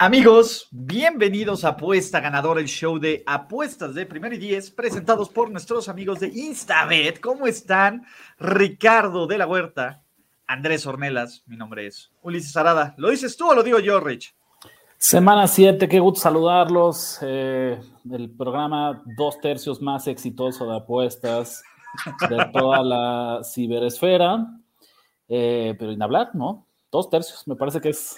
[0.00, 5.50] Amigos, bienvenidos a Apuesta Ganadora, el show de apuestas de Primero y Diez, presentados por
[5.50, 7.18] nuestros amigos de Instabet.
[7.18, 8.06] ¿Cómo están?
[8.38, 10.04] Ricardo de la Huerta,
[10.46, 12.94] Andrés Ornelas, mi nombre es Ulises Arada.
[12.96, 14.32] ¿Lo dices tú o lo digo yo, Rich?
[14.96, 17.18] Semana 7, qué gusto saludarlos.
[17.22, 21.60] Eh, el programa dos tercios más exitoso de apuestas
[22.30, 24.46] de toda la ciberesfera.
[25.28, 26.66] Eh, pero en hablar, ¿no?
[26.92, 28.16] Dos tercios, me parece que es.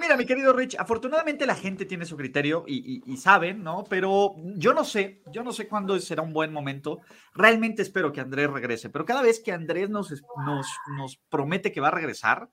[0.00, 3.84] Mira, mi querido Rich, afortunadamente la gente tiene su criterio y, y, y, saben, ¿no?
[3.84, 7.00] Pero yo no sé, yo no sé cuándo será un buen momento.
[7.34, 10.10] Realmente espero que Andrés regrese, pero cada vez que Andrés nos,
[10.46, 12.48] nos, nos promete que va a regresar,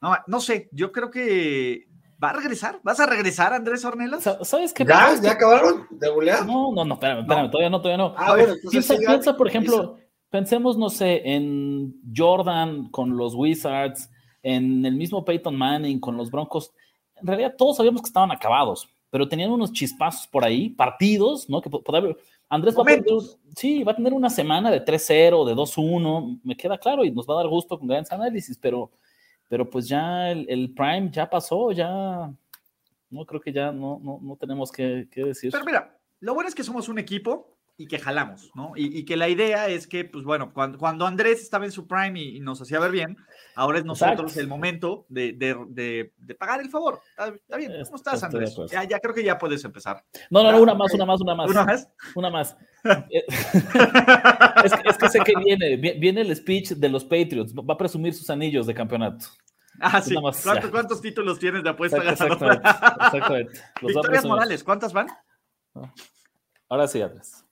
[0.00, 1.86] no, no sé, yo creo que
[2.22, 2.80] va a regresar.
[2.82, 4.22] ¿Vas a regresar, Andrés Ornelas?
[4.42, 4.84] ¿Sabes qué?
[4.84, 5.14] ¿Ya?
[5.20, 6.46] ¿Ya acabaron de bulear?
[6.46, 7.50] No, no, no, espérame, espérame, no.
[7.50, 8.14] todavía no, todavía no.
[8.16, 9.98] Ah, bueno, piensa, piensa, por ejemplo,
[10.30, 14.10] pensemos, no sé, en Jordan con los Wizards
[14.44, 16.70] en el mismo Peyton Manning con los Broncos,
[17.16, 21.60] en realidad todos sabíamos que estaban acabados, pero tenían unos chispazos por ahí, partidos, ¿no?
[21.60, 22.14] Que podría,
[22.48, 23.04] Andrés va a, tener,
[23.56, 27.26] sí, va a tener una semana de 3-0, de 2-1, me queda claro, y nos
[27.28, 28.90] va a dar gusto con grandes análisis, pero,
[29.48, 32.30] pero pues ya el, el Prime ya pasó, ya
[33.10, 35.52] no creo que ya no, no, no tenemos que, que decir.
[35.52, 38.72] Pero mira, lo bueno es que somos un equipo y que jalamos, ¿no?
[38.76, 41.86] Y, y, que la idea es que, pues bueno, cuando, cuando Andrés estaba en su
[41.86, 43.16] prime y, y, nos hacía ver bien,
[43.54, 44.40] ahora es nosotros Exacto.
[44.40, 47.00] el momento de, de, de, de, pagar el favor.
[47.10, 48.56] Está, está bien, ¿cómo estás, Andrés?
[48.70, 50.04] Ya, ya, creo que ya puedes empezar.
[50.30, 51.50] No, no, no, una más, una más, una más.
[51.50, 51.88] ¿Una más?
[52.14, 52.56] Una más.
[53.10, 57.78] es, que, es, que, sé que viene, viene el speech de los Patriots, va a
[57.78, 59.26] presumir sus anillos de campeonato.
[59.80, 60.14] Ah, sí.
[60.20, 63.06] Más, ¿Cuántos, ¿Cuántos, títulos tienes de apuesta Exacto, ganadora?
[63.06, 63.60] Exactamente.
[63.82, 65.08] Victorias Morales, ¿cuántas van?
[66.68, 67.44] Ahora sí, Andrés.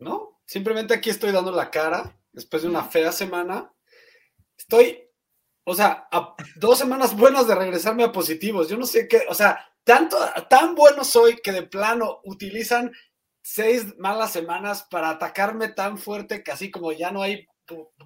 [0.00, 0.40] ¿no?
[0.46, 3.72] Simplemente aquí estoy dando la cara después de una fea semana.
[4.56, 5.09] Estoy,
[5.64, 8.68] o sea, a dos semanas buenas de regresarme a positivos.
[8.68, 10.16] Yo no sé qué, o sea, tanto,
[10.48, 12.92] tan bueno soy que de plano utilizan
[13.42, 17.46] seis malas semanas para atacarme tan fuerte que así como ya no hay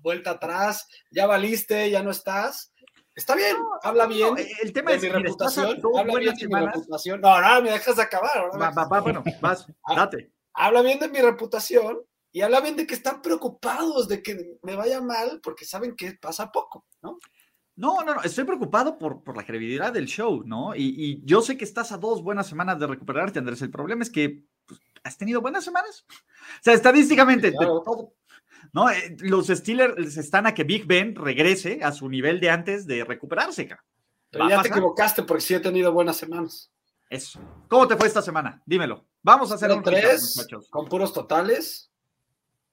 [0.02, 2.72] vuelta atrás, ya valiste, ya no estás.
[3.14, 4.34] Está bien, no, habla bien.
[4.34, 5.80] No, el tema de es mi reputación.
[5.96, 7.20] Habla bien de mi reputación.
[7.20, 8.50] No, no, me dejas acabar.
[8.60, 9.66] Va, va, va, bueno, vas,
[9.96, 12.00] date habla bien de mi reputación
[12.32, 16.14] y habla bien de que están preocupados de que me vaya mal porque saben que
[16.14, 17.18] pasa poco, ¿no?
[17.76, 20.76] No, no, no, estoy preocupado por, por la credibilidad del show, ¿no?
[20.76, 23.62] Y, y, yo sé que estás a dos buenas semanas de recuperarte, Andrés.
[23.62, 26.06] El problema es que pues, has tenido buenas semanas.
[26.08, 27.82] O sea, estadísticamente, sí, claro.
[27.84, 28.14] todo,
[28.72, 28.90] ¿no?
[28.90, 33.04] Eh, los Steelers están a que Big Ben regrese a su nivel de antes de
[33.04, 33.84] recuperarse, cara.
[34.30, 36.70] Pero ya te equivocaste porque sí he tenido buenas semanas.
[37.08, 37.40] Eso.
[37.68, 38.62] ¿Cómo te fue esta semana?
[38.66, 39.04] Dímelo.
[39.22, 41.90] Vamos a hacer un tres recap, con puros totales.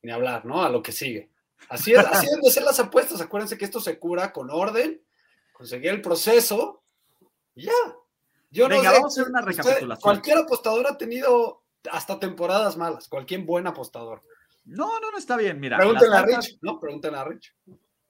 [0.01, 0.63] Ni hablar, ¿no?
[0.63, 1.30] A lo que sigue.
[1.69, 3.21] Así es, así deben de ser las apuestas.
[3.21, 5.01] Acuérdense que esto se cura con orden,
[5.53, 6.83] conseguir el proceso
[7.55, 7.71] y ya.
[8.49, 9.91] Yo Venga, no sé, vamos a hacer una recapitulación.
[9.91, 14.21] Usted, cualquier apostador ha tenido hasta temporadas malas, cualquier buen apostador.
[14.65, 15.77] No, no, no está bien, mira.
[15.77, 16.79] Pregúntenle a Rich, ¿no?
[16.79, 17.55] Pregúntenle a Rich.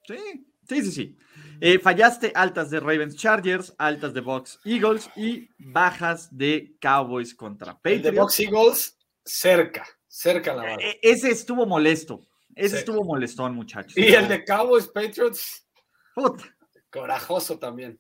[0.08, 1.18] Sí, sí, sí, sí.
[1.62, 7.76] Eh, fallaste altas de Ravens Chargers, altas de Box Eagles y bajas de Cowboys contra
[7.76, 8.06] Patriots.
[8.06, 10.78] El de Box Eagles, cerca, cerca la barra.
[10.84, 12.22] Eh, ese estuvo molesto.
[12.56, 12.78] Ese sí.
[12.78, 13.98] estuvo molestón, muchachos.
[13.98, 15.68] Y el de Cowboys Patriots,
[16.16, 16.44] puta,
[16.90, 18.00] corajoso también.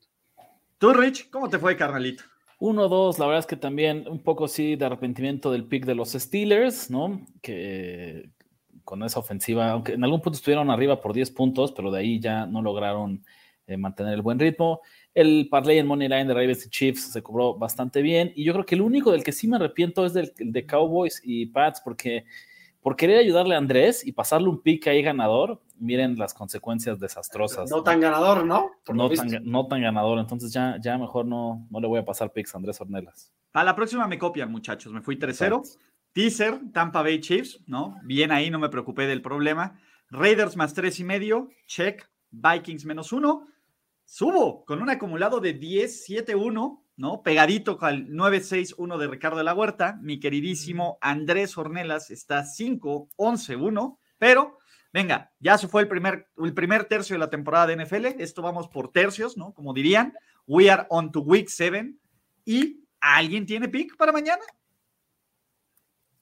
[0.77, 2.23] Tú, Rich, ¿cómo te fue, carnalito?
[2.59, 6.11] 1-2, la verdad es que también un poco sí de arrepentimiento del pick de los
[6.11, 7.25] Steelers, ¿no?
[7.41, 8.29] Que
[8.83, 12.19] con esa ofensiva, aunque en algún punto estuvieron arriba por 10 puntos, pero de ahí
[12.19, 13.23] ya no lograron
[13.67, 14.81] eh, mantener el buen ritmo.
[15.13, 18.31] El parlay en Money Line de Ravens y Chiefs se cobró bastante bien.
[18.35, 21.21] Y yo creo que el único del que sí me arrepiento es del de Cowboys
[21.23, 22.25] y Pats, porque
[22.81, 27.69] por querer ayudarle a Andrés y pasarle un pick ahí ganador, miren las consecuencias desastrosas.
[27.69, 28.71] No tan ganador, ¿no?
[28.91, 32.33] No tan, no tan, ganador, entonces ya, ya mejor no, no le voy a pasar
[32.33, 33.31] picks a Andrés Ornelas.
[33.53, 34.91] A la próxima me copian, muchachos.
[34.91, 35.77] Me fui 3-0.
[36.13, 37.97] Teaser, Tampa Bay Chiefs, ¿no?
[38.03, 39.79] Bien ahí, no me preocupé del problema.
[40.09, 42.09] Raiders más tres y medio, check.
[42.31, 43.47] Vikings menos uno.
[44.05, 47.23] Subo con un acumulado de 10-7-1, ¿no?
[47.23, 49.97] Pegadito al 9-6-1 de Ricardo de la Huerta.
[50.03, 54.59] Mi queridísimo Andrés Ornelas está 5-11-1, pero
[54.93, 58.05] venga, ya se fue el primer, el primer tercio de la temporada de NFL.
[58.21, 59.51] Esto vamos por tercios, ¿no?
[59.53, 60.13] Como dirían.
[60.45, 61.91] We are on to week 7.
[62.45, 64.43] ¿Y alguien tiene pick para mañana?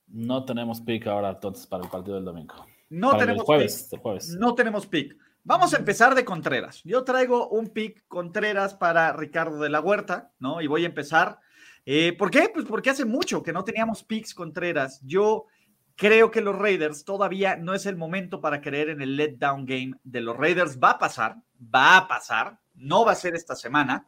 [0.08, 2.56] No tenemos pick ahora entonces para el partido del domingo.
[2.90, 3.94] No Para el tenemos jueves, pick.
[3.94, 4.30] el jueves.
[4.40, 5.16] No tenemos pick.
[5.50, 6.84] Vamos a empezar de Contreras.
[6.84, 10.62] Yo traigo un pick Contreras para Ricardo de la Huerta, ¿no?
[10.62, 11.40] Y voy a empezar.
[11.88, 12.52] Eh, ¿Por qué?
[12.54, 15.02] Pues porque hace mucho que no teníamos picks Contreras.
[15.04, 15.48] Yo
[15.96, 19.94] creo que los Raiders todavía no es el momento para creer en el letdown game
[20.04, 20.78] de los Raiders.
[20.80, 22.60] Va a pasar, va a pasar.
[22.76, 24.06] No va a ser esta semana.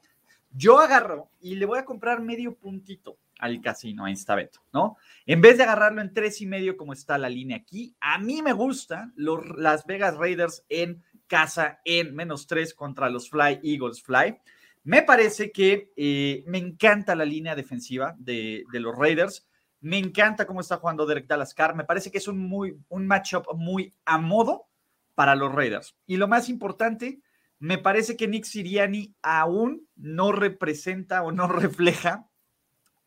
[0.51, 4.97] Yo agarro y le voy a comprar medio puntito al casino, a Instabeto, ¿no?
[5.25, 8.41] En vez de agarrarlo en tres y medio como está la línea aquí, a mí
[8.41, 14.01] me gustan los Las Vegas Raiders en casa en menos tres contra los Fly Eagles
[14.03, 14.38] Fly.
[14.83, 19.47] Me parece que eh, me encanta la línea defensiva de, de, los Raiders.
[19.79, 21.75] Me encanta cómo está jugando Derek Dalascar.
[21.75, 24.67] Me parece que es un, muy, un matchup muy a modo
[25.15, 25.95] para los Raiders.
[26.05, 27.21] Y lo más importante,
[27.59, 32.31] me parece que Nick Siriani aún no representa o no refleja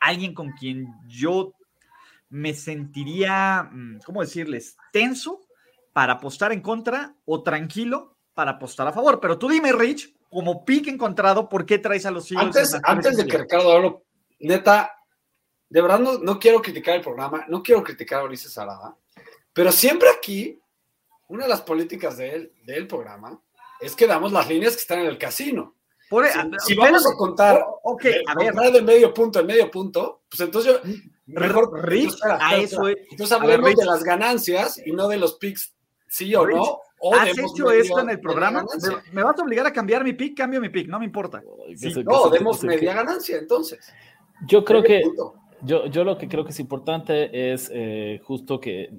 [0.05, 1.55] alguien con quien yo
[2.29, 5.41] me sentiría, mm, ¿cómo decirles?, tenso
[5.93, 9.21] para apostar en contra o tranquilo para apostar a favor.
[9.21, 12.75] Pero tú dime, Rich, como pick encontrado, ¿por qué traes a los Eagles?
[12.75, 13.97] Antes, antes de que Ricardo hable,
[14.41, 14.93] neta,
[15.69, 18.97] de verdad no, no, quiero criticar el programa, no quiero criticar a Ulises Arada,
[19.53, 20.61] pero siempre aquí,
[21.29, 23.41] una de las políticas del, del programa
[23.81, 25.77] es que damos las líneas que están en el casino.
[26.15, 28.73] Por, si, si vamos a contar, okay, de, a ver.
[28.73, 30.93] de medio punto en medio punto, pues entonces yo,
[31.27, 33.09] mejor, Rich, espera, espera, a eso espera.
[33.11, 35.75] entonces hablemos ver, de las ganancias y no de los picks,
[36.07, 36.79] sí o Rich, no.
[37.07, 38.63] O ¿Has hecho esto en el programa?
[38.63, 41.43] Me, me, vas a obligar a cambiar mi pick, cambio mi pick, no me importa.
[41.77, 42.97] Sí, no, demos media que...
[42.97, 43.93] ganancia entonces.
[44.47, 45.03] Yo creo que
[45.63, 48.91] yo, yo, lo que creo que es importante es eh, justo que,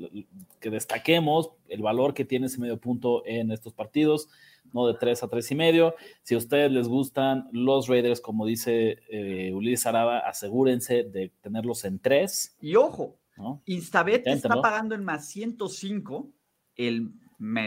[0.60, 4.30] que, destaquemos el valor que tiene ese medio punto en estos partidos,
[4.74, 5.96] no de 3 a 3 y medio.
[6.24, 11.86] Si a ustedes les gustan los Raiders, como dice eh, Ulises Araba, asegúrense de tenerlos
[11.86, 12.58] en 3.
[12.62, 13.62] Y ojo, ¿no?
[13.66, 16.30] Instabet está pagando en más 105
[16.76, 17.12] el,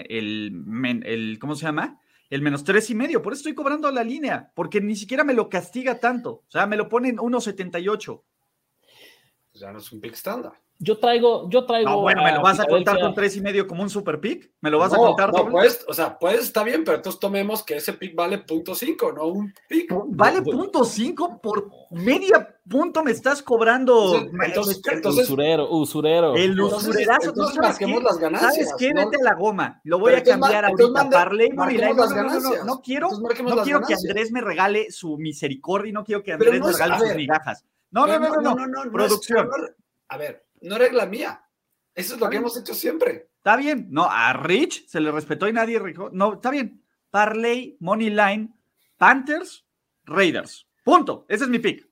[0.08, 2.00] el, el, el ¿cómo se llama?
[2.30, 3.22] el menos tres y medio.
[3.22, 6.30] Por eso estoy cobrando la línea, porque ni siquiera me lo castiga tanto.
[6.46, 8.22] O sea, me lo ponen 1.78.
[9.58, 10.52] Pues ya no es un pick estándar.
[10.78, 11.90] Yo traigo, yo traigo.
[11.90, 14.52] No, bueno, ¿me lo vas a contar con tres y medio como un super pick?
[14.60, 15.50] ¿Me lo vas no, a contar no?
[15.50, 19.10] Pues, o sea, pues está bien, pero entonces tomemos que ese pick vale punto cinco,
[19.10, 19.92] no un pick.
[20.10, 21.40] ¿Vale punto cinco?
[21.42, 24.14] Por media punto me estás cobrando.
[24.44, 26.36] Entonces, entonces usurero, usurero.
[26.36, 27.30] El usurerazo.
[27.30, 28.04] Entonces, ¿no marquemos qué?
[28.04, 28.54] las ganancias.
[28.54, 28.94] ¿Sabes qué?
[28.94, 29.10] ¿no?
[29.10, 29.80] Vete a la goma.
[29.82, 31.10] Lo voy Pero a cambiar entonces, ahorita.
[31.10, 33.94] Parley, no, no, no, quiero, no quiero que.
[33.94, 37.14] Andrés me regale su misericordia y no quiero que Andrés no me regale a sus
[37.16, 37.64] migajas.
[37.90, 38.92] No, no, no, no, no.
[38.92, 39.48] Producción.
[39.48, 39.66] no-
[40.10, 41.44] a ver, no regla mía.
[41.94, 42.42] Eso es lo que bien.
[42.42, 43.30] hemos hecho siempre.
[43.36, 43.88] Está bien.
[43.90, 45.80] No, a Rich se le respetó y nadie.
[46.12, 46.84] No, está bien.
[47.10, 48.54] Parley, Money Line,
[48.96, 49.66] Panthers,
[50.04, 50.68] Raiders.
[50.84, 51.26] Punto.
[51.28, 51.88] Ese es mi pick.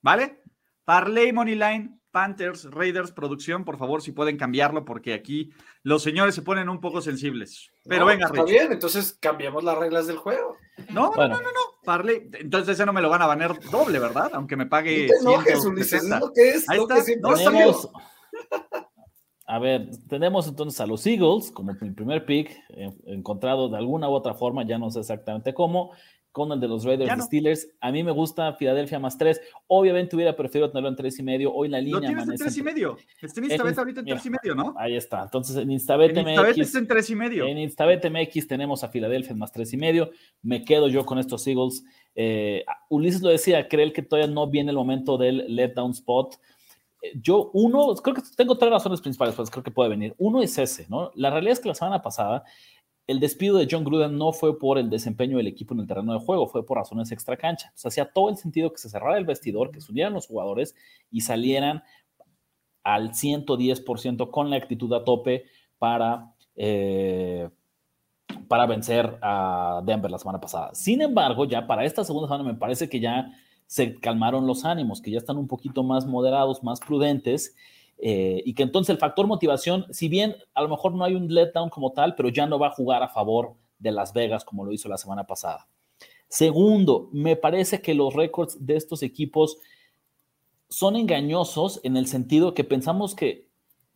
[0.00, 0.42] ¿Vale?
[0.84, 5.52] Parley, Money Line, Panthers, Raiders, producción, por favor, si pueden cambiarlo, porque aquí
[5.82, 7.70] los señores se ponen un poco sensibles.
[7.84, 8.50] Pero No, venga, Está Rich.
[8.50, 10.56] bien, entonces cambiamos las reglas del juego.
[10.90, 11.34] No, Bueno.
[11.36, 11.69] no, no, no, no.
[11.84, 12.28] Parley.
[12.34, 14.30] Entonces ese no me lo van a baner doble, ¿verdad?
[14.34, 15.68] Aunque me No pague te enojes, 160.
[15.68, 16.68] Ulises, es lo que es.
[16.68, 17.04] Ahí lo está.
[17.04, 17.34] que No.
[17.34, 17.90] Tenemos,
[19.46, 24.08] a ver, tenemos entonces a los Eagles como mi primer pick, eh, encontrado de alguna
[24.08, 25.92] u otra forma, ya no sé exactamente cómo,
[26.32, 27.24] con el de los Raiders no.
[27.24, 27.68] Steelers.
[27.80, 29.40] A mí me gusta Filadelfia más tres.
[29.66, 31.52] Obviamente hubiera preferido tenerlo en tres y medio.
[31.52, 32.96] Hoy la Lo línea tienes en amanece tres y en- medio.
[33.20, 34.74] Está en Instabet ahorita en tres y medio, ¿no?
[34.78, 35.22] Ahí está.
[35.24, 36.66] Entonces en Instabet En Instabet MX.
[36.66, 37.46] está en tres y medio.
[37.46, 40.10] En Instabet MX tenemos a Filadelfia en más tres y medio.
[40.42, 41.84] Me quedo yo con estos Eagles.
[42.14, 46.36] Eh, Ulises lo decía, cree que todavía no viene el momento del letdown spot.
[47.02, 50.14] Eh, Yo, uno, creo que tengo tres razones principales, pues creo que puede venir.
[50.18, 51.10] Uno es ese, ¿no?
[51.14, 52.44] La realidad es que la semana pasada
[53.10, 56.12] el despido de John Gruden no fue por el desempeño del equipo en el terreno
[56.12, 57.72] de juego, fue por razones extra cancha.
[57.84, 60.76] Hacía todo el sentido que se cerrara el vestidor, que se unieran los jugadores
[61.10, 61.82] y salieran
[62.84, 67.48] al 110% con la actitud a tope para, eh,
[68.46, 70.72] para vencer a Denver la semana pasada.
[70.74, 73.32] Sin embargo, ya para esta segunda semana me parece que ya
[73.66, 77.56] se calmaron los ánimos, que ya están un poquito más moderados, más prudentes,
[78.02, 81.32] eh, y que entonces el factor motivación, si bien a lo mejor no hay un
[81.32, 84.64] letdown como tal, pero ya no va a jugar a favor de Las Vegas como
[84.64, 85.68] lo hizo la semana pasada.
[86.28, 89.58] Segundo, me parece que los récords de estos equipos
[90.68, 93.49] son engañosos en el sentido que pensamos que,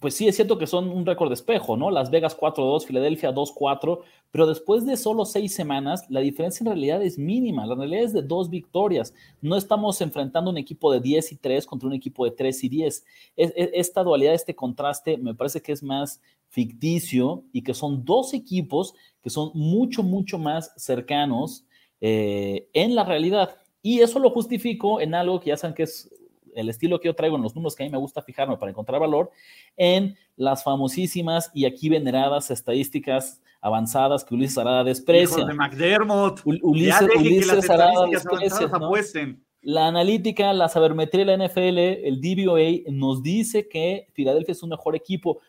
[0.04, 1.90] pues sí, es cierto que son un récord de espejo, ¿no?
[1.90, 7.02] Las Vegas 4-2, Filadelfia 2-4, pero después de solo seis semanas, la diferencia en realidad
[7.02, 7.64] es mínima.
[7.64, 9.14] La realidad es de dos victorias.
[9.40, 12.68] No estamos enfrentando un equipo de 10 y 3 contra un equipo de 3 y
[12.68, 13.06] 10.
[13.34, 16.20] Es- es- esta dualidad, este contraste, me parece que es más
[16.50, 18.92] ficticio y que son dos equipos
[19.22, 21.64] que son mucho, mucho más cercanos
[22.02, 23.56] eh, en la realidad.
[23.80, 26.10] Y eso lo justifico en algo que ya saben que es
[26.54, 28.70] el estilo que yo traigo en los números que a mí me gusta fijarme para
[28.70, 29.30] encontrar valor,
[29.76, 35.44] en las famosísimas y aquí veneradas estadísticas avanzadas que Ulises Arada desprecia.
[35.44, 36.40] de McDermott.
[36.44, 38.70] Ulises, Ulises Arada desprecia.
[39.62, 44.68] La analítica, la sabermetría de la NFL, el DVOA, nos dice que Filadelfia es un
[44.68, 45.40] mejor equipo.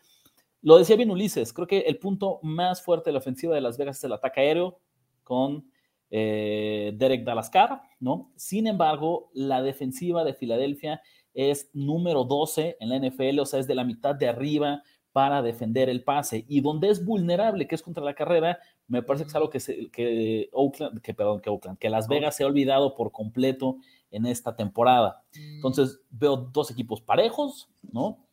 [0.62, 3.76] Lo decía bien Ulises, creo que el punto más fuerte de la ofensiva de Las
[3.76, 4.78] Vegas es el ataque aéreo
[5.22, 5.70] con
[6.10, 8.32] eh, Derek Dalascar, ¿no?
[8.36, 11.02] Sin embargo, la defensiva de Filadelfia
[11.34, 14.82] es número 12 en la NFL, o sea, es de la mitad de arriba
[15.12, 16.44] para defender el pase.
[16.48, 19.90] Y donde es vulnerable, que es contra la carrera, me parece que es algo que,
[19.90, 23.78] que Oakland, que, perdón, que Oakland, que Las Vegas se ha olvidado por completo
[24.10, 25.24] en esta temporada.
[25.34, 28.26] Entonces, veo dos equipos parejos, ¿no?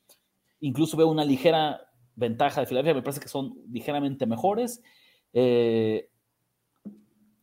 [0.59, 1.81] Incluso veo una ligera
[2.15, 4.81] ventaja de Filadelfia, me parece que son ligeramente mejores.
[5.33, 6.09] Eh,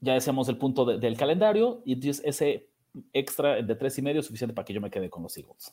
[0.00, 2.68] ya decíamos el punto del calendario y entonces ese
[3.12, 5.72] extra de tres y medio es suficiente para que yo me quede con los Eagles.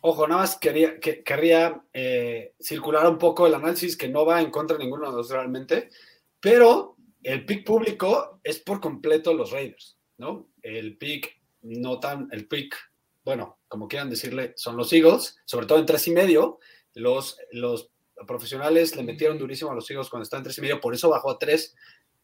[0.00, 4.40] Ojo, nada más quería, que, querría eh, circular un poco el análisis que no va
[4.40, 5.90] en contra de ninguno de los realmente,
[6.38, 10.50] pero el pick público es por completo los Raiders, ¿no?
[10.62, 12.76] El pick no tan, el pick,
[13.24, 16.60] bueno, como quieran decirle, son los Eagles, sobre todo en tres y medio.
[16.94, 17.90] Los, los
[18.26, 21.10] profesionales le metieron durísimo a los Eagles cuando están en tres y medio, por eso
[21.10, 21.74] bajó a tres.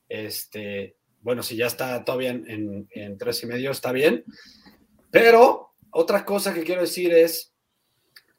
[0.09, 4.25] Este, bueno, si ya está todavía en, en, tres y medio, está bien.
[5.11, 7.54] Pero otra cosa que quiero decir es,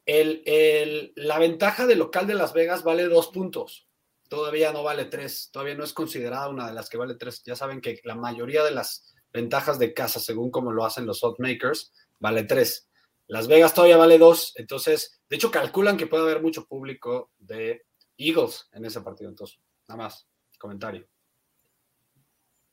[0.06, 3.88] el, la ventaja del local de Las Vegas vale dos puntos.
[4.28, 5.50] Todavía no vale tres.
[5.52, 7.42] Todavía no es considerada una de las que vale tres.
[7.44, 11.20] Ya saben que la mayoría de las ventajas de casa, según como lo hacen los
[11.38, 12.88] makers, vale tres.
[13.26, 14.52] Las Vegas todavía vale dos.
[14.54, 17.82] Entonces, de hecho, calculan que puede haber mucho público de
[18.16, 19.28] Eagles en ese partido.
[19.28, 21.08] Entonces, nada más, comentario.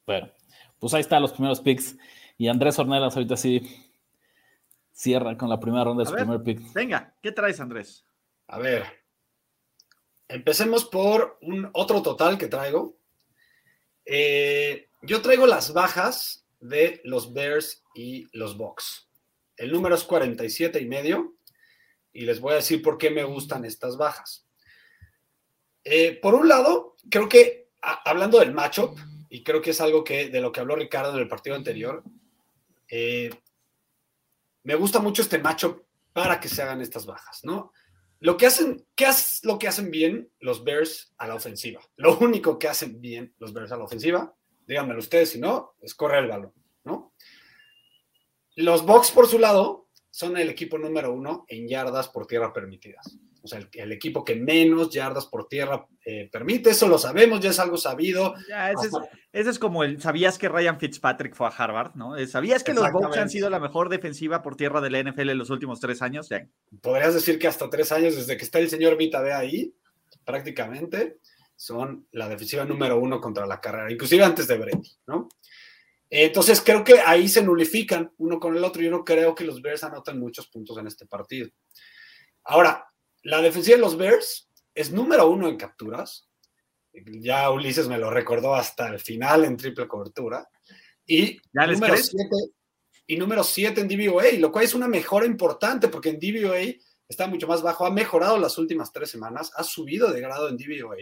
[0.06, 0.30] Bueno,
[0.80, 1.96] pues ahí están los primeros picks.
[2.38, 3.62] Y Andrés Ornelas ahorita sí
[4.92, 6.74] cierra con la primera ronda de su primer pick.
[6.74, 8.06] Venga, ¿qué traes, Andrés?
[8.48, 8.86] A ver.
[10.28, 12.98] Empecemos por un otro total que traigo.
[14.06, 19.10] Eh, yo traigo las bajas de los Bears y los Bucks.
[19.58, 21.36] El número es 47 y medio.
[22.12, 24.48] Y les voy a decir por qué me gustan estas bajas.
[25.84, 28.98] Eh, por un lado, creo que hablando del matchup,
[29.34, 32.04] y creo que es algo que de lo que habló Ricardo en el partido anterior.
[32.88, 33.32] Eh,
[34.62, 37.72] me gusta mucho este macho para que se hagan estas bajas, ¿no?
[38.20, 41.82] Lo que hacen, ¿qué es lo que hacen bien los Bears a la ofensiva?
[41.96, 44.36] Lo único que hacen bien los Bears a la ofensiva,
[44.68, 47.16] díganmelo ustedes, si no, es correr el balón, ¿no?
[48.56, 53.18] Los Bucks, por su lado, son el equipo número uno en yardas por tierra permitidas
[53.44, 57.50] o sea, el, equipo que menos yardas por tierra eh, permite, eso lo sabemos, ya
[57.50, 58.34] es algo sabido.
[58.48, 58.90] Ya, ese,
[59.34, 61.94] es, como el, ¿sabías que Ryan Fitzpatrick fue a Harvard?
[61.96, 62.16] ¿no?
[62.16, 65.30] Eh, ¿Sabías que los Bucks han sido la mejor defensiva por tierra de la NFL
[65.32, 66.30] en los últimos tres años?
[66.82, 69.76] Podrías decir que hasta tres años, desde que está el señor Vita de ahí,
[70.24, 71.18] prácticamente,
[71.58, 75.28] son la defensiva número uno contra la carrera, inclusive antes de Brady, ¿no?
[76.10, 78.82] Entonces creo que ahí se nulifican uno con el otro.
[78.82, 81.50] Yo no creo que los Bears anoten muchos puntos en este partido.
[82.44, 82.86] Ahora,
[83.24, 86.30] la defensiva de los Bears es número uno en capturas.
[86.94, 90.48] Ya Ulises me lo recordó hasta el final en triple cobertura.
[91.06, 92.36] Y número siete,
[93.08, 96.74] y número 7 en DVOA, lo cual es una mejora importante porque en DVOA
[97.08, 100.58] está mucho más bajo, ha mejorado las últimas tres semanas, ha subido de grado en
[100.58, 100.98] DVOA.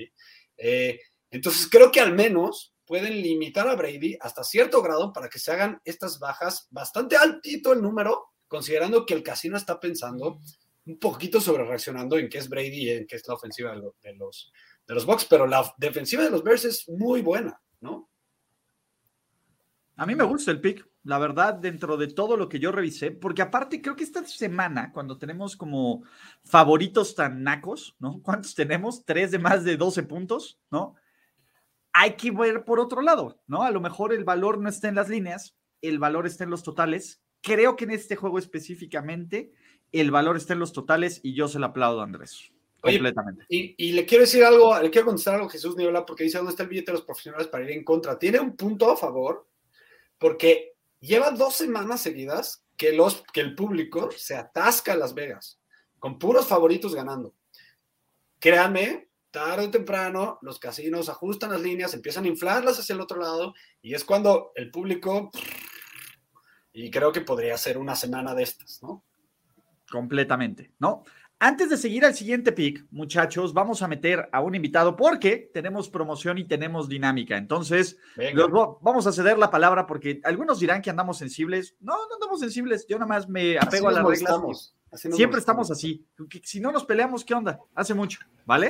[0.57, 0.99] Eh,
[1.29, 5.51] entonces creo que al menos pueden limitar a Brady hasta cierto grado para que se
[5.51, 10.39] hagan estas bajas bastante altito el número, considerando que el casino está pensando
[10.85, 13.77] un poquito sobre reaccionando en qué es Brady y en qué es la ofensiva de
[14.15, 14.51] los,
[14.87, 18.09] de los Bucks, pero la defensiva de los Bears es muy buena, ¿no?
[19.97, 23.11] A mí me gusta el pick, la verdad, dentro de todo lo que yo revisé,
[23.11, 26.03] porque aparte creo que esta semana, cuando tenemos como
[26.43, 28.19] favoritos tan nacos, ¿no?
[28.23, 29.05] ¿Cuántos tenemos?
[29.05, 30.95] Tres de más de 12 puntos, ¿no?
[31.93, 33.63] Hay que ver por otro lado, ¿no?
[33.63, 36.63] A lo mejor el valor no está en las líneas, el valor está en los
[36.63, 37.21] totales.
[37.41, 39.51] Creo que en este juego específicamente
[39.91, 42.51] el valor está en los totales y yo se lo aplaudo a Andrés.
[42.79, 43.45] completamente.
[43.49, 46.51] Y, le quiero decir algo, le quiero contestar algo a Jesús Niebla porque dice dónde
[46.51, 48.17] está el billete de los profesionales para ir en contra.
[48.17, 49.47] Tiene un punto a favor
[50.17, 55.59] porque lleva dos semanas seguidas que, los, que el público se atasca a Las Vegas
[55.99, 57.35] con puros favoritos ganando.
[58.39, 63.21] Créanme, tarde o temprano los casinos ajustan las líneas, empiezan a inflarlas hacia el otro
[63.21, 65.29] lado y es cuando el público
[66.73, 69.03] y creo que podría ser una semana de estas, ¿no?
[69.91, 71.03] Completamente, ¿no?
[71.43, 75.89] Antes de seguir al siguiente pick, muchachos, vamos a meter a un invitado porque tenemos
[75.89, 77.35] promoción y tenemos dinámica.
[77.35, 77.97] Entonces,
[78.35, 81.75] los- vamos a ceder la palabra porque algunos dirán que andamos sensibles.
[81.79, 82.85] No, no andamos sensibles.
[82.87, 84.19] Yo nada más me Así apego a las reglas.
[84.93, 85.37] Siempre molestamos.
[85.39, 86.05] estamos así.
[86.29, 87.59] Que Si no nos peleamos, ¿qué onda?
[87.73, 88.69] Hace mucho, ¿vale?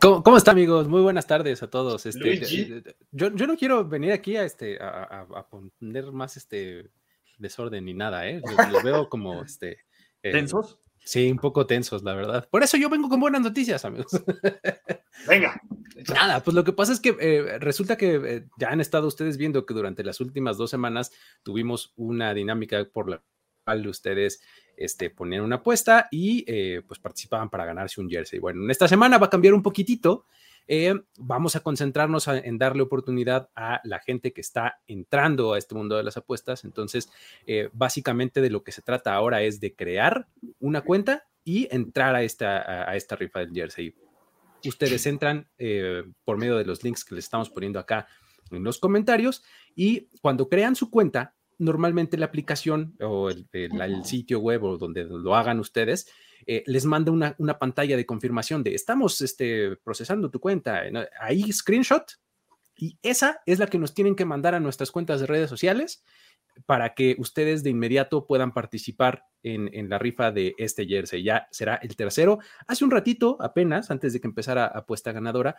[0.00, 0.88] ¿Cómo, cómo están, amigos?
[0.88, 2.06] Muy buenas tardes a todos.
[2.06, 6.90] Este, yo, yo no quiero venir aquí a, este, a, a- a poner más este
[7.36, 8.40] desorden ni nada, ¿eh?
[8.72, 9.80] Los veo como este.
[10.22, 10.78] Eh, ¿Tensos?
[11.04, 12.48] Sí, un poco tensos, la verdad.
[12.50, 14.12] Por eso yo vengo con buenas noticias, amigos.
[15.28, 15.60] Venga.
[16.08, 19.36] Nada, pues lo que pasa es que eh, resulta que eh, ya han estado ustedes
[19.36, 21.10] viendo que durante las últimas dos semanas
[21.42, 23.22] tuvimos una dinámica por la
[23.64, 24.42] cual ustedes
[24.76, 28.38] este, ponían una apuesta y eh, pues participaban para ganarse un jersey.
[28.38, 30.26] Bueno, en esta semana va a cambiar un poquitito.
[30.72, 35.74] Eh, vamos a concentrarnos en darle oportunidad a la gente que está entrando a este
[35.74, 36.62] mundo de las apuestas.
[36.64, 37.10] Entonces,
[37.44, 40.28] eh, básicamente de lo que se trata ahora es de crear
[40.60, 43.96] una cuenta y entrar a esta, a, esta rifa del jersey
[44.64, 48.06] ustedes entran eh, por medio de los links que les estamos poniendo acá
[48.52, 49.42] en los comentarios
[49.74, 55.34] y cuando crean su cuenta, normalmente la aplicación o el sitio web o donde lo
[55.34, 56.06] hagan ustedes,
[56.52, 60.82] eh, les manda una, una pantalla de confirmación de estamos este, procesando tu cuenta,
[61.20, 62.18] ahí screenshot
[62.76, 66.02] y esa es la que nos tienen que mandar a nuestras cuentas de redes sociales
[66.66, 71.22] para que ustedes de inmediato puedan participar en, en la rifa de este jersey.
[71.22, 72.40] Ya será el tercero.
[72.66, 75.56] Hace un ratito, apenas, antes de que empezara apuesta ganadora,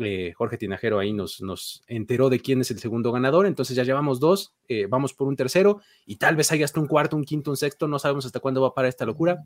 [0.00, 3.46] eh, Jorge Tinajero ahí nos, nos enteró de quién es el segundo ganador.
[3.46, 6.88] Entonces ya llevamos dos, eh, vamos por un tercero y tal vez haya hasta un
[6.88, 7.86] cuarto, un quinto, un sexto.
[7.86, 9.44] No sabemos hasta cuándo va a parar esta locura.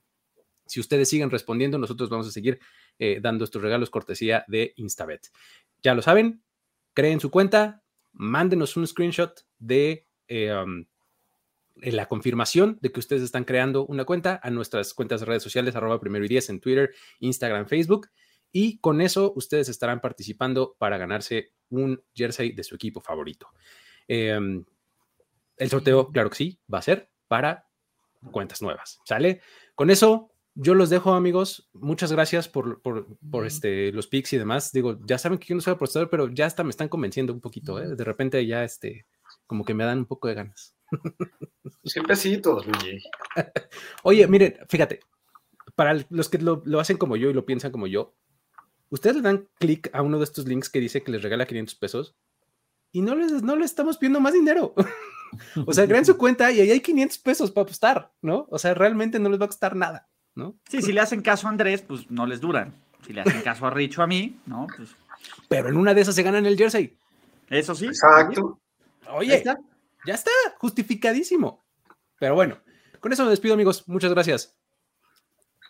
[0.66, 2.58] Si ustedes siguen respondiendo, nosotros vamos a seguir
[2.98, 5.30] eh, dando estos regalos cortesía de Instabet.
[5.82, 6.42] Ya lo saben,
[6.94, 7.82] creen su cuenta,
[8.12, 10.86] mándenos un screenshot de eh, um,
[11.82, 15.42] eh, la confirmación de que ustedes están creando una cuenta a nuestras cuentas de redes
[15.42, 18.08] sociales, arroba primero y diez en Twitter, Instagram, Facebook.
[18.52, 23.48] Y con eso ustedes estarán participando para ganarse un jersey de su equipo favorito.
[24.08, 24.38] Eh,
[25.58, 27.68] el sorteo, claro que sí, va a ser para
[28.30, 29.00] cuentas nuevas.
[29.04, 29.40] ¿Sale?
[29.74, 31.68] Con eso, yo los dejo, amigos.
[31.74, 34.72] Muchas gracias por, por, por este, los pics y demás.
[34.72, 37.40] Digo, ya saben que yo no soy apostador, pero ya hasta me están convenciendo un
[37.40, 37.78] poquito.
[37.78, 37.94] ¿eh?
[37.94, 39.06] De repente ya, este,
[39.46, 40.74] como que me dan un poco de ganas.
[41.84, 43.02] Siempre sí, todos, Luigi.
[44.02, 45.00] Oye, miren, fíjate,
[45.74, 48.14] para los que lo, lo hacen como yo y lo piensan como yo,
[48.88, 51.74] ustedes le dan clic a uno de estos links que dice que les regala 500
[51.74, 52.16] pesos
[52.92, 54.74] y no les, no les estamos pidiendo más dinero.
[55.66, 58.46] o sea, crean su cuenta y ahí hay 500 pesos para apostar, ¿no?
[58.50, 60.54] O sea, realmente no les va a costar nada, ¿no?
[60.68, 62.74] Sí, si le hacen caso a Andrés, pues no les duran.
[63.04, 64.66] Si le hacen caso a Richo a mí, ¿no?
[64.76, 64.94] Pues
[65.48, 66.96] Pero en una de esas se ganan el jersey.
[67.48, 67.86] eso sí.
[67.86, 68.60] Exacto.
[69.10, 69.58] Oye, está.
[70.06, 71.64] ya está, justificadísimo.
[72.18, 72.58] Pero bueno,
[73.00, 73.88] con eso me despido, amigos.
[73.88, 74.56] Muchas gracias.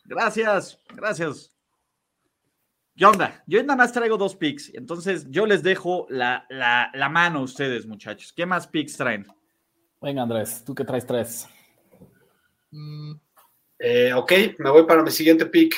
[0.04, 1.52] Gracias, gracias.
[2.96, 3.42] ¿Qué onda?
[3.46, 7.42] Yo nada más traigo dos picks, entonces yo les dejo la, la, la mano a
[7.42, 8.32] ustedes, muchachos.
[8.32, 9.26] ¿Qué más picks traen?
[10.00, 11.46] Venga, Andrés, tú que traes tres.
[13.78, 15.74] Eh, ok, me voy para mi siguiente pick.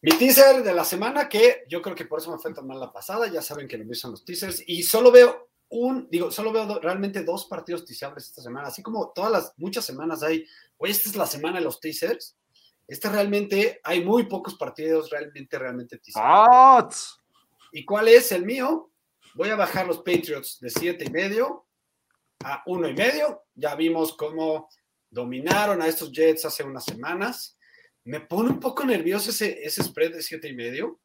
[0.00, 2.80] Mi teaser de la semana, que yo creo que por eso me fue tan mal
[2.80, 6.30] la pasada, ya saben que lo mismo son los teasers, y solo veo un, digo,
[6.30, 10.22] solo veo do- realmente dos partidos teasables esta semana, así como todas las, muchas semanas
[10.22, 10.44] hay,
[10.76, 12.36] oye, esta es la semana de los teasers,
[12.88, 16.48] esta realmente, hay muy pocos partidos realmente, realmente teasables.
[16.50, 16.88] ¡Ah!
[17.70, 18.90] ¿Y cuál es el mío?
[19.34, 21.64] Voy a bajar los Patriots de siete y medio
[22.44, 23.44] a uno y medio.
[23.54, 24.68] Ya vimos cómo
[25.12, 27.56] dominaron a estos Jets hace unas semanas.
[28.04, 30.98] Me pone un poco nervioso ese, ese spread de siete y medio.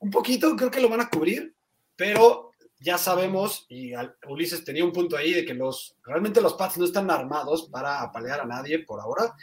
[0.00, 1.54] Un poquito, creo que lo van a cubrir,
[1.94, 3.92] pero ya sabemos, y
[4.28, 8.02] Ulises tenía un punto ahí de que los realmente los Pats no están armados para
[8.02, 9.34] apalear a nadie por ahora.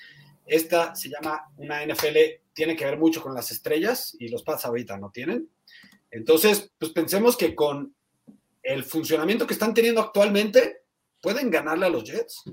[0.46, 2.18] Esta se llama una NFL,
[2.54, 5.50] tiene que ver mucho con las estrellas y los Pats ahorita no tienen.
[6.10, 7.94] Entonces, pues pensemos que con
[8.64, 10.84] el funcionamiento que están teniendo actualmente,
[11.22, 12.44] pueden ganarle a los Jets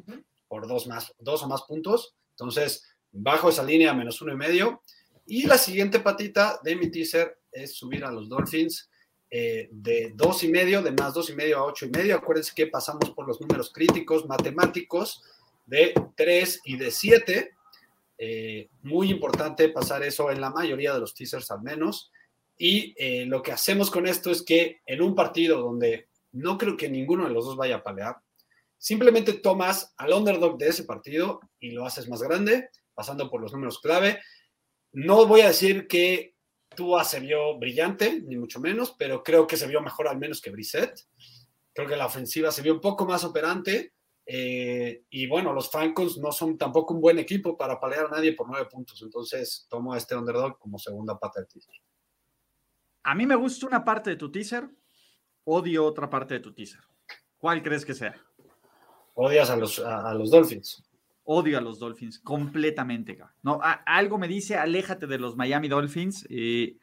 [0.52, 2.14] por dos, más, dos o más puntos.
[2.32, 4.82] Entonces, bajo esa línea menos uno y medio.
[5.24, 8.90] Y la siguiente patita de mi teaser es subir a los Dolphins
[9.30, 12.16] eh, de dos y medio, de más dos y medio a ocho y medio.
[12.16, 15.22] Acuérdense que pasamos por los números críticos matemáticos
[15.64, 17.54] de tres y de siete.
[18.18, 22.12] Eh, muy importante pasar eso en la mayoría de los teasers al menos.
[22.58, 26.76] Y eh, lo que hacemos con esto es que en un partido donde no creo
[26.76, 28.16] que ninguno de los dos vaya a palear,
[28.82, 33.52] simplemente tomas al underdog de ese partido y lo haces más grande, pasando por los
[33.52, 34.20] números clave.
[34.90, 36.34] No voy a decir que
[36.74, 40.40] Tua se vio brillante, ni mucho menos, pero creo que se vio mejor al menos
[40.40, 40.98] que Brissett.
[41.72, 43.94] Creo que la ofensiva se vio un poco más operante.
[44.26, 48.32] Eh, y bueno, los Falcons no son tampoco un buen equipo para palear a nadie
[48.32, 49.00] por nueve puntos.
[49.00, 51.74] Entonces tomo a este underdog como segunda pata del teaser.
[53.04, 54.68] A mí me gusta una parte de tu teaser,
[55.44, 56.80] odio otra parte de tu teaser.
[57.42, 58.14] ¿Cuál crees que sea?
[59.14, 60.82] Odias a los, a, a los Dolphins.
[61.24, 63.18] Odio a los Dolphins completamente.
[63.42, 66.26] No, algo me dice, aléjate de los Miami Dolphins.
[66.28, 66.76] Eh,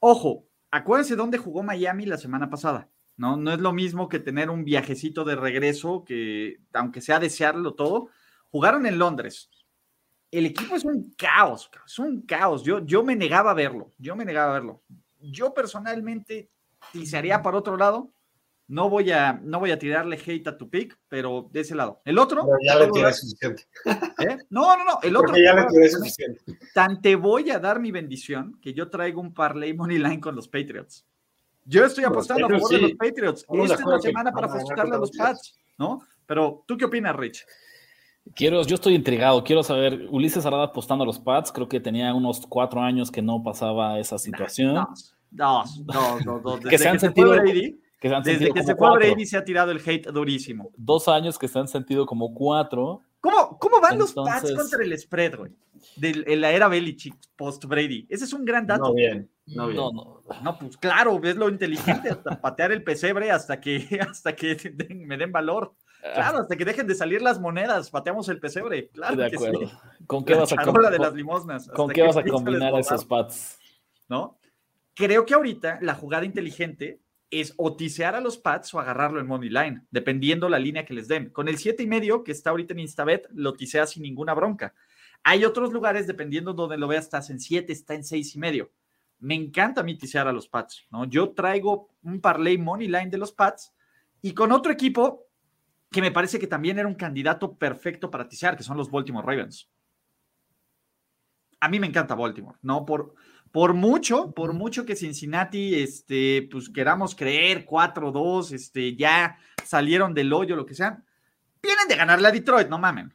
[0.00, 2.88] ojo, acuérdense dónde jugó Miami la semana pasada.
[3.18, 3.36] ¿no?
[3.36, 8.08] no es lo mismo que tener un viajecito de regreso, que aunque sea desearlo todo,
[8.50, 9.50] jugaron en Londres.
[10.30, 12.62] El equipo es un caos, es un caos.
[12.62, 14.82] Yo, yo me negaba a verlo, yo me negaba a verlo.
[15.20, 16.50] Yo personalmente
[16.92, 18.12] tisearía para otro lado.
[18.68, 22.02] No voy a, no voy a tirarle hate a tu pick, pero de ese lado.
[22.04, 23.66] El otro, Pero ya le tiré suficiente.
[24.18, 24.36] ¿eh?
[24.50, 24.98] No, no, no.
[25.02, 26.40] El otro, Porque ya le tiré suficiente.
[26.74, 30.36] tan te voy a dar mi bendición que yo traigo un parlay money line con
[30.36, 31.06] los Patriots.
[31.64, 33.40] Yo estoy apostando a favor de los Patriots.
[33.48, 36.02] Esta es la acuerdo que semana para apostarle a los Pats, ¿no?
[36.26, 37.46] Pero, ¿tú qué opinas, Rich?
[38.34, 39.42] Quiero, yo estoy intrigado.
[39.42, 41.50] Quiero saber, Ulises Arada apostando a los Pats.
[41.52, 44.74] Creo que tenía unos cuatro años que no pasaba esa situación.
[45.30, 46.60] Dos, dos, dos, dos.
[46.60, 48.98] Que se han que se sentido- Brady, que se han desde que se fue cuatro.
[49.00, 50.70] Brady se ha tirado el hate durísimo.
[50.76, 53.02] Dos años que se han sentido como cuatro.
[53.20, 55.52] ¿Cómo, cómo van los Pats contra el spread, güey?
[55.96, 58.06] De, la era Belichick post-Brady.
[58.08, 58.84] Ese es un gran dato.
[58.88, 59.76] No bien, no bien.
[59.76, 60.22] No, no.
[60.42, 65.06] No, pues claro, es lo inteligente, hasta patear el pesebre hasta que, hasta que den-
[65.06, 65.74] me den valor.
[66.14, 68.88] Claro, hasta que dejen de salir las monedas, pateamos el pesebre.
[68.90, 69.60] Claro de que acuerdo.
[69.66, 69.72] sí.
[70.06, 70.92] ¿Con qué La vas a combinar?
[70.92, 71.68] de las limosnas.
[71.68, 73.58] ¿Con qué que vas a combinar esos Pats?
[74.08, 74.38] ¿No?
[74.94, 79.26] Creo que ahorita la jugada inteligente es o tisear a los Pats o agarrarlo en
[79.26, 81.30] money line, dependiendo la línea que les den.
[81.30, 84.74] Con el siete y medio que está ahorita en Instabet, lo tisea sin ninguna bronca.
[85.22, 88.70] Hay otros lugares, dependiendo donde lo veas, estás en 7, está en seis y medio.
[89.18, 91.04] Me encanta a mí tisear a los Pats, ¿no?
[91.04, 93.74] Yo traigo un parlay money line de los Pats
[94.22, 95.26] y con otro equipo
[95.90, 99.26] que me parece que también era un candidato perfecto para tisear, que son los Baltimore
[99.26, 99.68] Ravens.
[101.60, 102.86] A mí me encanta Baltimore, ¿no?
[102.86, 103.14] Por,
[103.52, 110.32] por mucho, por mucho que Cincinnati, este, pues queramos creer, 4-2, este, ya salieron del
[110.32, 111.02] hoyo, lo que sea,
[111.62, 113.14] vienen de ganarle a Detroit, no mamen.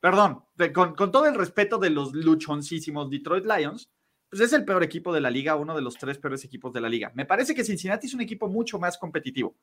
[0.00, 0.44] Perdón,
[0.74, 3.90] con, con todo el respeto de los luchoncísimos Detroit Lions,
[4.34, 6.80] pues es el peor equipo de la liga, uno de los tres peores equipos de
[6.80, 7.12] la liga.
[7.14, 9.54] Me parece que Cincinnati es un equipo mucho más competitivo,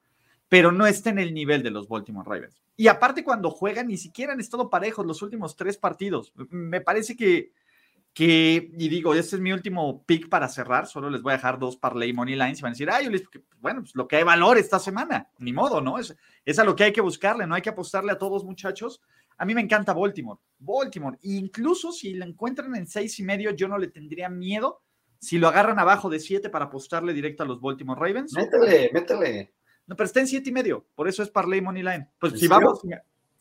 [0.48, 2.62] pero no está en el nivel de los Baltimore Ravens.
[2.78, 6.32] Y aparte cuando juegan, ni siquiera han estado parejos los últimos tres partidos.
[6.50, 7.52] Me parece que,
[8.14, 11.58] que y digo, este es mi último pick para cerrar, solo les voy a dejar
[11.58, 14.24] dos parlay money lines y van a decir, ay, Ulises, bueno, pues lo que hay
[14.24, 15.98] valor esta semana, ni modo, ¿no?
[15.98, 19.02] Es, es a lo que hay que buscarle, no hay que apostarle a todos, muchachos.
[19.38, 23.68] A mí me encanta Baltimore, Baltimore, incluso si lo encuentran en seis y medio, yo
[23.68, 24.84] no le tendría miedo
[25.20, 28.34] si lo agarran abajo de siete para apostarle directo a los Baltimore Ravens.
[28.34, 29.54] Métele, métele.
[29.88, 32.10] No, pero está en siete y medio, por eso es Parlay Money Line.
[32.20, 32.60] Pues ¿En si serio?
[32.60, 32.82] vamos,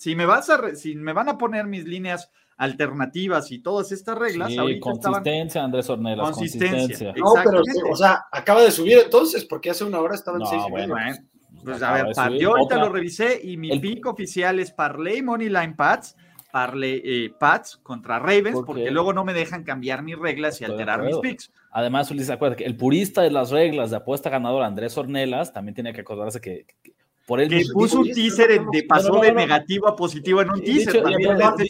[0.01, 3.93] si me- vas a, re- si me van a poner mis líneas alternativas y todas
[3.93, 6.31] estas reglas, Sí, ahorita estaban consistencia, Andrés Ornelas.
[6.31, 7.13] Consistencia.
[7.13, 7.15] Consistencia.
[7.23, 10.51] No, pero, o sea, acaba de subir entonces, porque hace una hora estaba en No,
[10.51, 10.95] seis y bueno.
[10.95, 11.07] medio.
[11.13, 11.29] Bueno,
[11.65, 14.59] pues a Acaba ver, par- yo ahorita Otra- lo revisé y mi el- pick oficial
[14.59, 16.17] es Parlay Money Line Pats,
[16.53, 20.65] Parlay eh, Pats contra Ravens, ¿Por porque luego no me dejan cambiar mis reglas y
[20.65, 21.53] Estoy alterar mis picks.
[21.73, 25.75] Además, Ulises, acuérdate que el purista de las reglas de apuesta ganadora, Andrés Ornelas, también
[25.75, 26.93] tiene que acordarse que, que
[27.31, 30.43] por él Que puso un teaser de pasó No, no, no, de negativo a positivo
[30.43, 30.93] en un teaser.
[30.95, 31.63] Dicho- también, perdón, este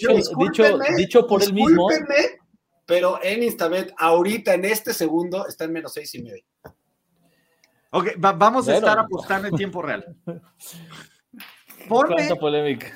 [0.97, 1.87] dicho- por él mismo.
[1.91, 2.39] discúlpenme,
[2.87, 6.43] Pero en Instabet, ahorita en este segundo, está en menos seis y medio.
[7.91, 10.03] Ok, va- vamos a estar apostando en tiempo real.
[11.89, 12.87] Ponme, Cuánta polémica.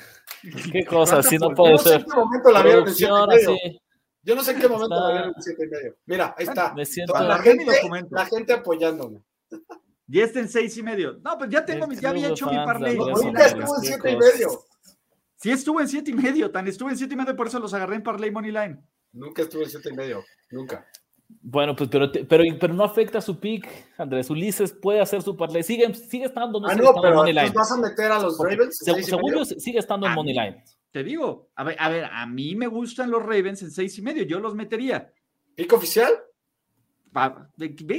[0.72, 2.04] Qué cosa, ¿Cuánta así no puede no sé en ser.
[2.10, 3.60] qué momento la vieron en siete y Producción medio.
[3.62, 3.80] así.
[4.22, 5.96] Yo no sé en qué momento Está- la vieron en siete y medio.
[6.06, 6.74] Mira, ahí está.
[6.74, 7.14] Me siento.
[7.42, 7.64] Gente,
[8.10, 9.20] la gente apoyándome.
[10.06, 11.18] Ya está en seis y medio.
[11.24, 12.96] No, pues ya tengo mis, ya había hecho mi parlay.
[12.96, 14.48] Money Ahorita estuvo en siete y medio.
[15.36, 17.74] Sí estuvo en siete y medio, tan estuvo en siete y medio, por eso los
[17.74, 18.78] agarré en parlay money line.
[19.12, 20.24] Nunca estuvo en siete y medio.
[20.50, 20.86] Nunca.
[21.40, 23.66] Bueno, pues, pero, te- pero, pero no afecta su pick,
[23.98, 24.28] Andrés.
[24.30, 25.62] Ulises puede hacer su parlay.
[25.62, 27.50] Sigue, sigue estando, no Ah, sigue no, estando en pero Money Line.
[27.54, 28.86] vas a meter a los Ravens.
[28.86, 30.64] en se- y según yo, sigue estando en A Money mí- Line.
[30.92, 34.02] Te digo, a ver, a ver, a mí me gustan los Ravens en seis y
[34.02, 35.12] medio, yo los metería.
[35.56, 36.12] ¿Pico oficial?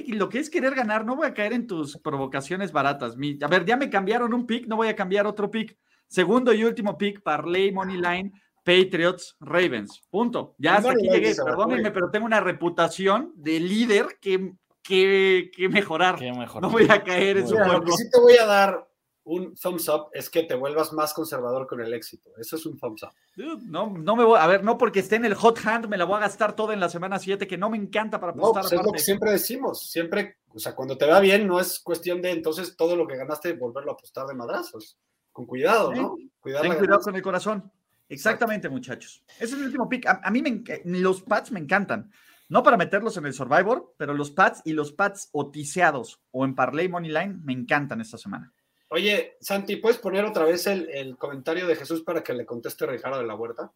[0.09, 3.15] Lo que es querer ganar, no voy a caer en tus provocaciones baratas.
[3.17, 5.77] Mi- a ver, ya me cambiaron un pick, no voy a cambiar otro pick.
[6.07, 8.31] Segundo y último pick, Parlay Money Line,
[8.63, 10.01] Patriots, Ravens.
[10.09, 10.55] Punto.
[10.57, 11.33] Ya hasta aquí llegué.
[11.35, 16.15] Perdónenme, pero tengo una reputación de líder que, que, que mejorar.
[16.17, 16.61] Qué mejor.
[16.61, 17.85] No voy a caer en su lo juego.
[17.85, 18.87] que sí te voy a dar
[19.25, 22.31] un thumbs up es que te vuelvas más conservador con el éxito.
[22.37, 23.09] Eso es un thumbs up.
[23.35, 25.97] Dude, No, no me voy, a ver, no porque esté en el hot hand, me
[25.97, 28.43] la voy a gastar toda en la semana 7, que no me encanta para No,
[28.43, 29.89] apostar pues es lo que siempre decimos.
[29.89, 33.17] Siempre, o sea, cuando te va bien, no es cuestión de entonces todo lo que
[33.17, 34.97] ganaste volverlo a apostar de madrazos.
[35.31, 36.15] con cuidado, ¿no?
[36.15, 37.71] Ten cuidado con el corazón.
[38.07, 39.23] Exactamente, muchachos.
[39.35, 40.05] Ese es el último pick.
[40.07, 42.11] A, mí me, los pads me encantan.
[42.47, 46.53] No para meterlos en el Survivor, pero los pads y los pads otiseados o en
[46.53, 48.53] Parlay Money Line me encantan esta semana.
[48.89, 53.19] Oye, Santi, ¿puedes poner otra vez el, comentario de Jesús para que le conteste Ricardo
[53.19, 53.71] de la Huerta?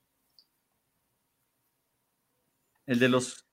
[2.85, 3.45] El de los.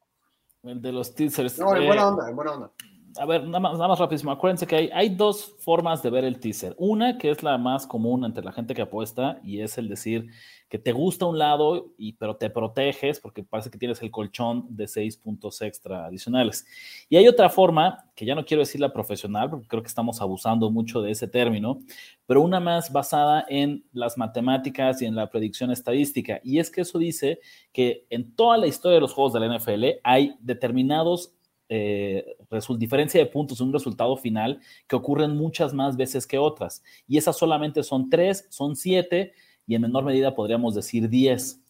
[0.63, 1.59] El de los teasers.
[1.59, 2.73] No, en buena eh, onda, en buena onda
[3.19, 4.33] a ver, nada más, nada más rapidísimo.
[4.33, 6.75] Acuérdense que hay, hay, dos formas de ver el teaser.
[6.79, 10.29] Una que es la más común entre la gente que apuesta y es el decir
[10.69, 14.67] que te gusta un lado, y, pero te proteges porque parece que tienes el colchón
[14.69, 16.67] de seis puntos extra adicionales.
[17.09, 20.21] Y hay otra forma, que ya no quiero decir la profesional, porque creo que estamos
[20.21, 21.79] abusando mucho de ese término,
[22.27, 26.41] pero una más basada en las matemáticas y en la predicción estadística.
[26.43, 27.39] Y es que eso dice
[27.73, 31.33] que en toda la historia de los juegos de la NFL hay determinados
[31.69, 32.36] eh,
[32.79, 36.83] diferencia de puntos un resultado final que ocurren muchas más veces que otras.
[37.07, 39.33] Y esas solamente son tres, son siete
[39.67, 41.61] y en menor medida podríamos decir diez.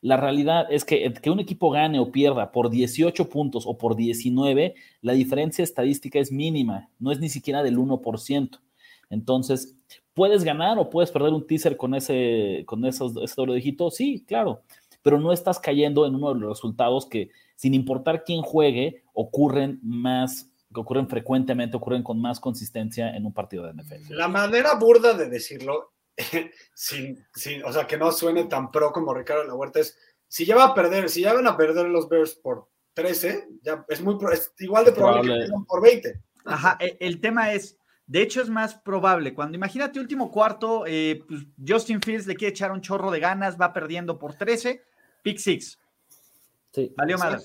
[0.00, 3.96] La realidad es que que un equipo gane o pierda por 18 puntos o por
[3.96, 8.60] 19, la diferencia estadística es mínima, no es ni siquiera del 1%.
[9.10, 9.76] Entonces,
[10.14, 13.90] ¿puedes ganar o puedes perder un teaser con ese, con esos, ese doble dígito?
[13.90, 14.62] Sí, claro,
[15.02, 19.80] pero no estás cayendo en uno de los resultados que sin importar quién juegue, ocurren
[19.82, 24.14] más, ocurren frecuentemente, ocurren con más consistencia en un partido de NFL.
[24.14, 25.94] La manera burda de decirlo,
[26.74, 27.24] sin,
[27.64, 30.64] o sea, que no suene tan pro como Ricardo La Huerta, es si ya va
[30.64, 34.52] a perder, si ya van a perder los Bears por 13, ya es muy es
[34.58, 36.20] igual de probable, que por 20.
[36.44, 39.34] Ajá, e, el, tema es, de hecho es más probable.
[39.34, 43.56] Cuando imagínate último cuarto, eh, pues, Justin Fields le quiere echar un chorro de ganas,
[43.60, 44.82] va perdiendo por 13,
[45.22, 45.78] pick 6.
[46.96, 47.38] Valió madre.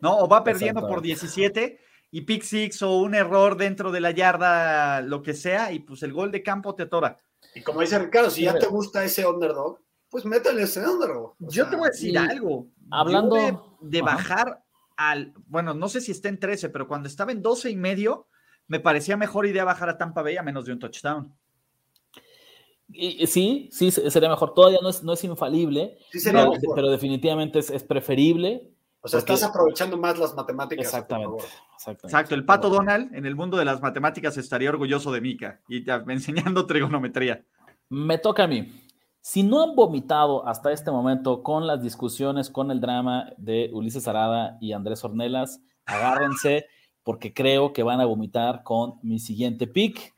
[0.00, 0.18] ¿No?
[0.18, 5.00] O va perdiendo por 17 y pick six o un error dentro de la yarda,
[5.00, 7.18] lo que sea, y pues el gol de campo te atora.
[7.54, 11.34] Y como dice Ricardo, si ya te gusta ese underdog, pues métele ese underdog.
[11.38, 12.68] Yo te voy a decir algo.
[12.90, 13.36] Hablando
[13.80, 14.62] de, bajar
[14.96, 18.28] al, bueno, no sé si está en 13, pero cuando estaba en 12 y medio,
[18.68, 21.34] me parecía mejor idea bajar a Tampa Bay a menos de un touchdown.
[22.92, 24.54] Sí, sí, sería mejor.
[24.54, 25.98] Todavía no es, no es infalible,
[26.74, 30.84] pero, definitivamente es, es, preferible o sea, estás aprovechando más las matemáticas.
[30.84, 31.44] Exactamente,
[32.02, 32.34] Exacto.
[32.34, 36.02] El pato Donald en el mundo de las matemáticas estaría orgulloso de Mika y ya,
[36.08, 37.44] enseñando trigonometría.
[37.88, 38.82] Me toca a mí.
[39.20, 44.08] Si no han vomitado hasta este momento con las discusiones, con el drama de Ulises
[44.08, 46.66] Arada y Andrés Ornelas, agárrense
[47.04, 50.15] porque creo que van a vomitar con mi siguiente pick.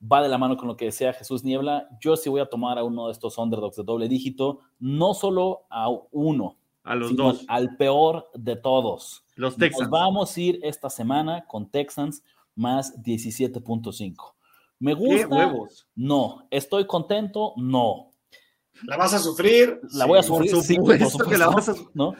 [0.00, 1.88] Va de la mano con lo que decía Jesús Niebla.
[2.00, 5.66] Yo sí voy a tomar a uno de estos underdogs de doble dígito, no solo
[5.70, 7.44] a uno, a los dos.
[7.48, 9.24] Al peor de todos.
[9.34, 9.90] Los Texans.
[9.90, 12.22] vamos a ir esta semana con Texans
[12.54, 14.34] más 17.5.
[14.78, 15.26] ¿Me gusta?
[15.28, 15.88] huevos?
[15.94, 16.46] No.
[16.50, 17.54] ¿Estoy contento?
[17.56, 18.12] No.
[18.84, 19.80] ¿La vas a sufrir?
[19.92, 20.76] La voy a sufrir, sí,
[21.28, 21.74] que la vas a...
[21.94, 22.14] ¿no?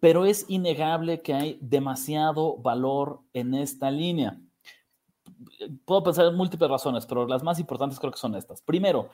[0.00, 4.40] Pero es innegable que hay demasiado valor en esta línea.
[5.84, 8.62] Puedo pensar en múltiples razones, pero las más importantes creo que son estas.
[8.62, 9.10] Primero,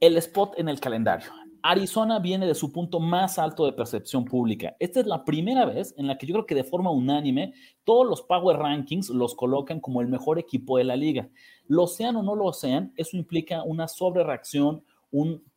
[0.00, 1.30] el spot en el calendario.
[1.62, 4.76] Arizona viene de su punto más alto de percepción pública.
[4.78, 8.06] Esta es la primera vez en la que yo creo que de forma unánime todos
[8.06, 11.28] los Power Rankings los colocan como el mejor equipo de la liga.
[11.66, 14.84] Lo sean o no lo sean, eso implica una sobrereacción,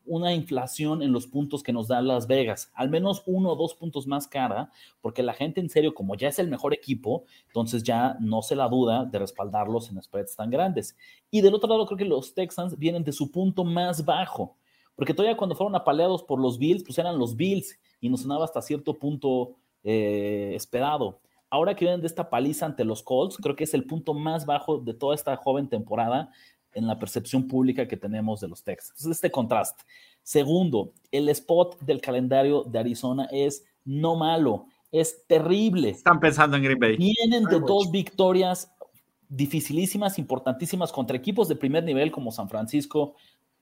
[0.09, 3.73] una inflación en los puntos que nos da Las Vegas, al menos uno o dos
[3.75, 7.83] puntos más cara, porque la gente en serio, como ya es el mejor equipo, entonces
[7.83, 10.97] ya no se la duda de respaldarlos en spreads tan grandes.
[11.31, 14.57] Y del otro lado, creo que los Texans vienen de su punto más bajo
[14.99, 18.43] porque todavía cuando fueron apaleados por los Bills, pues eran los Bills y nos sonaba
[18.43, 21.21] hasta cierto punto eh, esperado.
[21.49, 24.45] Ahora que vienen de esta paliza ante los Colts, creo que es el punto más
[24.45, 26.31] bajo de toda esta joven temporada
[26.79, 29.05] en la percepción pública que tenemos de los Texans.
[29.05, 29.83] este contraste.
[30.23, 35.89] Segundo, el spot del calendario de Arizona es no malo, es terrible.
[35.89, 36.97] Están pensando en Green Bay.
[36.97, 38.71] Vienen de dos victorias
[39.27, 43.15] dificilísimas, importantísimas contra equipos de primer nivel como San Francisco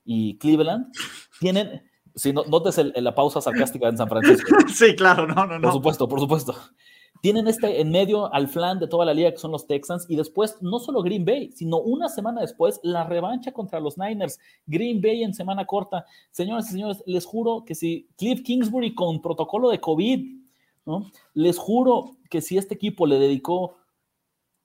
[0.04, 0.90] y Cleveland
[1.38, 1.82] tienen,
[2.14, 4.48] si no, notes la pausa sarcástica en San Francisco.
[4.74, 5.60] Sí, claro, no, no, no.
[5.60, 6.56] Por supuesto, por supuesto.
[7.20, 10.16] Tienen este en medio al flan de toda la liga que son los Texans y
[10.16, 14.38] después no solo Green Bay, sino una semana después la revancha contra los Niners.
[14.66, 16.06] Green Bay en semana corta.
[16.30, 20.38] Señoras y señores, les juro que si Cliff Kingsbury con protocolo de COVID,
[20.86, 21.10] ¿no?
[21.34, 23.76] Les juro que si este equipo le dedicó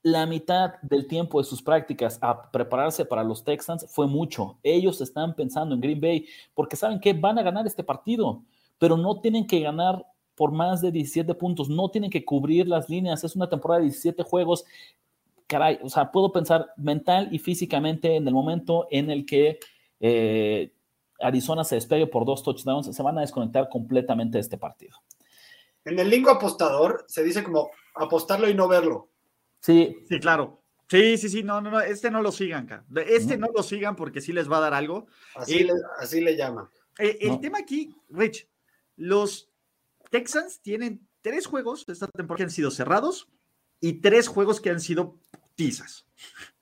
[0.04, 4.58] la mitad del tiempo de sus prácticas a prepararse para los Texans fue mucho.
[4.62, 8.42] Ellos están pensando en Green Bay porque saben que van a ganar este partido,
[8.78, 12.88] pero no tienen que ganar por más de 17 puntos, no tienen que cubrir las
[12.88, 13.22] líneas.
[13.24, 14.64] Es una temporada de 17 juegos.
[15.46, 19.58] Caray, o sea, puedo pensar mental y físicamente en el momento en el que
[20.00, 20.72] eh,
[21.20, 24.98] Arizona se despegue por dos touchdowns, se van a desconectar completamente de este partido.
[25.84, 29.10] En el lingo apostador se dice como apostarlo y no verlo.
[29.60, 29.96] Sí.
[30.08, 30.62] Sí, claro.
[30.88, 32.84] Sí, sí, sí, no, no, no, este no lo sigan, acá.
[33.06, 35.06] Este no lo sigan porque sí les va a dar algo.
[35.34, 36.68] Así, Eh, le, así le llaman.
[36.98, 37.40] Eh, el No.
[37.40, 38.48] tema aquí, Rich,
[38.96, 39.50] los
[40.14, 43.26] Texans tienen tres juegos esta temporada que han sido cerrados
[43.80, 45.18] y tres juegos que han sido
[45.56, 46.06] tizas.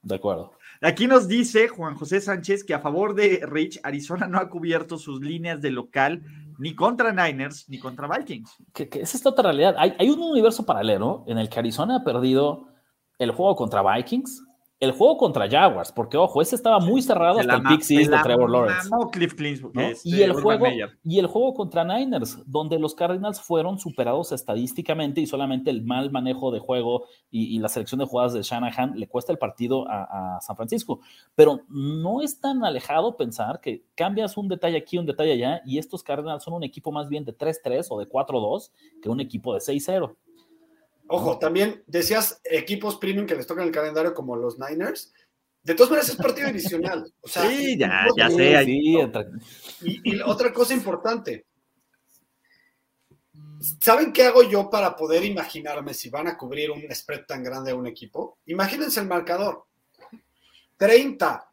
[0.01, 0.53] De acuerdo.
[0.81, 4.97] Aquí nos dice Juan José Sánchez que a favor de Rich, Arizona no ha cubierto
[4.97, 6.23] sus líneas de local
[6.59, 8.57] ni contra Niners ni contra Vikings.
[8.73, 9.75] Que, que es esta otra realidad.
[9.77, 12.69] Hay, hay un universo paralelo en el que Arizona ha perdido
[13.19, 14.45] el juego contra Vikings,
[14.83, 18.51] el juego contra Jaguars, porque ojo, ese estaba muy cerrado hasta el pick de Trevor
[18.51, 18.89] Lawrence.
[18.91, 19.81] mamó Cliff Clinsburg, ¿no?
[19.81, 20.99] este, y, el Urban juego, Meyer.
[21.05, 26.11] y el juego contra Niners, donde los Cardinals fueron superados estadísticamente y solamente el mal
[26.11, 29.89] manejo de juego y, y la selección de jugadas de Shanahan le cuesta el partido
[29.89, 30.99] a, a San Francisco.
[31.37, 35.79] Pero no es tan alejado pensar que cambias un detalle aquí, un detalle allá, y
[35.79, 39.55] estos Cardinals son un equipo más bien de 3-3 o de 4-2 que un equipo
[39.55, 40.17] de 6-0.
[41.15, 45.13] Ojo, también decías equipos premium que les tocan el calendario como los Niners.
[45.63, 47.13] De todas maneras es partido divisional.
[47.21, 48.57] O sea, Sí, ya, ya sé.
[48.57, 48.89] ahí-
[49.83, 51.45] Y, y otra cosa importante.
[53.81, 57.71] ¿Saben qué hago yo para poder imaginarme si van a cubrir un spread tan grande
[57.73, 58.39] a un equipo?
[58.47, 59.67] Imagínense el marcador.
[60.79, 61.49] 30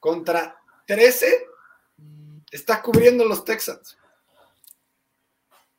[0.00, 1.46] contra 13
[2.50, 3.96] está cubriendo los Texans.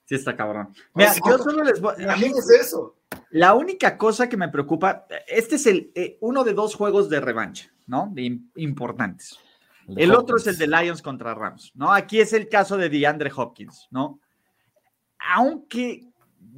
[0.06, 0.70] Sí, está cabrón.
[0.94, 1.94] Mira, sea, yo solo les voy.
[1.96, 2.96] a mí- Imagínense eso.
[3.32, 7.20] La única cosa que me preocupa, este es el eh, uno de dos juegos de
[7.20, 8.10] revancha, ¿no?
[8.14, 9.40] De im- importantes.
[9.88, 11.92] El otro es el de Lions contra Rams, ¿no?
[11.94, 14.20] Aquí es el caso de DeAndre Hopkins, ¿no?
[15.36, 16.08] Aunque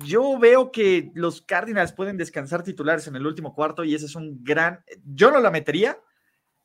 [0.06, 4.16] yo veo que los Cardinals pueden descansar titulares en el último cuarto y ese es
[4.16, 4.84] un gran.
[5.06, 6.00] Yo no la metería.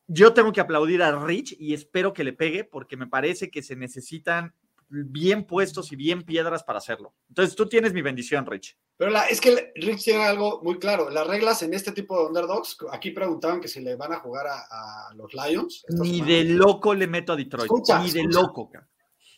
[0.08, 3.62] Yo tengo que aplaudir a Rich y espero que le pegue porque me parece que
[3.62, 4.52] se necesitan
[4.92, 7.14] bien puestos y bien piedras para hacerlo.
[7.28, 8.76] Entonces tú tienes mi bendición, Rich.
[8.96, 11.08] Pero la- es que Rich tiene algo muy claro.
[11.10, 14.46] Las reglas en este tipo de underdogs, aquí preguntaban que si le van a jugar
[14.46, 15.84] a, a los Lions.
[15.88, 17.64] Ni de loco le meto a Detroit.
[17.64, 18.70] Escucha, ni de loco.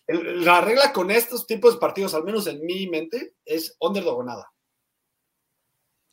[0.07, 4.19] El- La regla con estos tipos de partidos, al menos en mi mente, es underdog
[4.19, 4.51] o nada.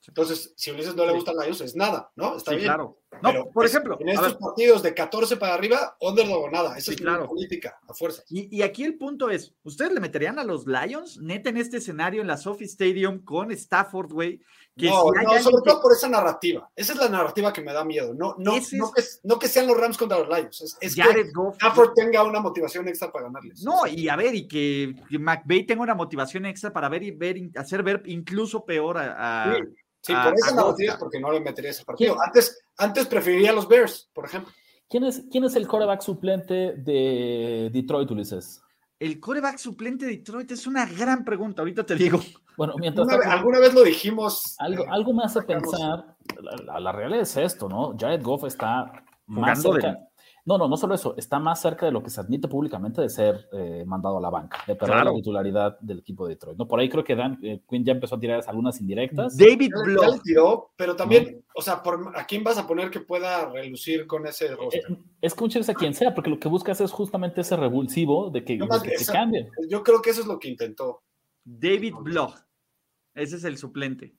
[0.08, 1.16] Entonces, si a Ulises no le Sí.
[1.18, 2.36] gustan Lions, es nada, ¿no?
[2.38, 2.68] Está Sí, bien.
[2.70, 3.01] claro.
[3.22, 6.50] No, Pero, por es- ejemplo, en estos ver, partidos de 14 para arriba, underdog o
[6.50, 6.78] nada.
[6.78, 7.28] Esa Sí, es claro.
[7.28, 8.24] política, a fuerza.
[8.30, 11.78] y, y aquí el punto es, ¿ustedes le meterían a los Lions neta en este
[11.78, 14.42] escenario en la Sophie Stadium con Stafford, güey?
[14.78, 16.72] No, si no, sobre que- todo por esa narrativa.
[16.76, 18.14] Esa es la narrativa que me da miedo.
[18.14, 20.62] No, no, no, que, no que sean los Rams contra los Lions.
[20.62, 21.56] Es, es que Goff.
[21.56, 23.62] Stafford tenga una motivación extra para ganarles.
[23.62, 27.36] No, y a ver, y que, McVay tenga una motivación extra para ver y ver,
[27.58, 29.50] hacer ver incluso peor a.
[29.52, 29.62] a- Sí,
[30.02, 30.96] sí, a- por esa a narrativa Goff.
[30.96, 32.14] es porque no le metería ese partido.
[32.16, 32.26] ¿Quién?
[32.26, 34.52] Antes, antes preferiría a los Bears, por ejemplo.
[34.90, 38.62] ¿Quién es, ¿Quién es el coreback suplente de Detroit, Ulises?
[39.00, 42.20] El coreback suplente de Detroit es una gran pregunta, ahorita te digo.
[42.58, 44.56] Bueno, mientras Una vez- tanto, alguna vez lo dijimos.
[44.60, 45.72] algo, eh, algo me hace sacamos.
[45.72, 47.96] pensar, la, la- la realidad es esto, ¿no?
[47.98, 48.92] Jared Goff está
[49.26, 50.00] más Jugando de- cerca.
[50.44, 53.10] No, no, no solo eso, está más cerca de lo que se admite públicamente de
[53.10, 55.12] ser eh, mandado a la banca, de perder Claro.
[55.12, 56.58] la titularidad del equipo de Detroit.
[56.58, 56.68] ¿no?
[56.68, 59.38] Por ahí creo que Dan eh, Quinn ya empezó a tirar algunas indirectas.
[59.38, 63.50] David le tiró, pero también, o sea, por, ¿a quién vas a poner que pueda
[63.50, 64.82] relucir con ese roster?
[64.90, 68.30] Eh, es que veces a quien sea, porque lo que buscas es justamente ese revulsivo
[68.32, 69.50] de que, No de esa- cambien.
[69.70, 71.04] Yo creo que eso es lo que intentó.
[71.44, 72.34] David Bloch.
[73.14, 74.16] Ese es el suplente.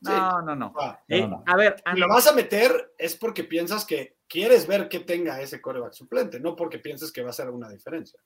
[0.00, 0.10] Sí.
[0.10, 0.72] No, no, no.
[0.80, 1.44] Ah, No, Eh, no, no.
[1.46, 5.40] A ver, si lo vas a meter es porque piensas que quieres ver que tenga
[5.42, 8.18] ese coreback suplente, no porque pienses que va a ser una diferencia.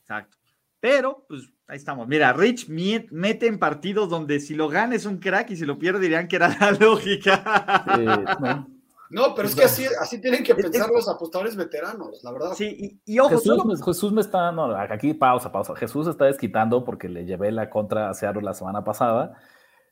[0.00, 0.38] Exacto.
[0.80, 2.08] Pero, pues, ahí estamos.
[2.08, 5.78] Mira, Rich mete en partidos donde si lo gana es un crack y si lo
[5.78, 7.84] pierde dirían que era la lógica.
[7.98, 8.68] Eh, no.
[9.08, 12.54] No, pero es que así, así tienen que pensar los apostadores veteranos, la verdad.
[12.54, 15.76] Sí, y, y ojo, Jesús, solo- me, Jesús me está, no, aquí pausa, pausa.
[15.76, 19.38] Jesús está desquitando porque le llevé la contra a Seattle la semana pasada,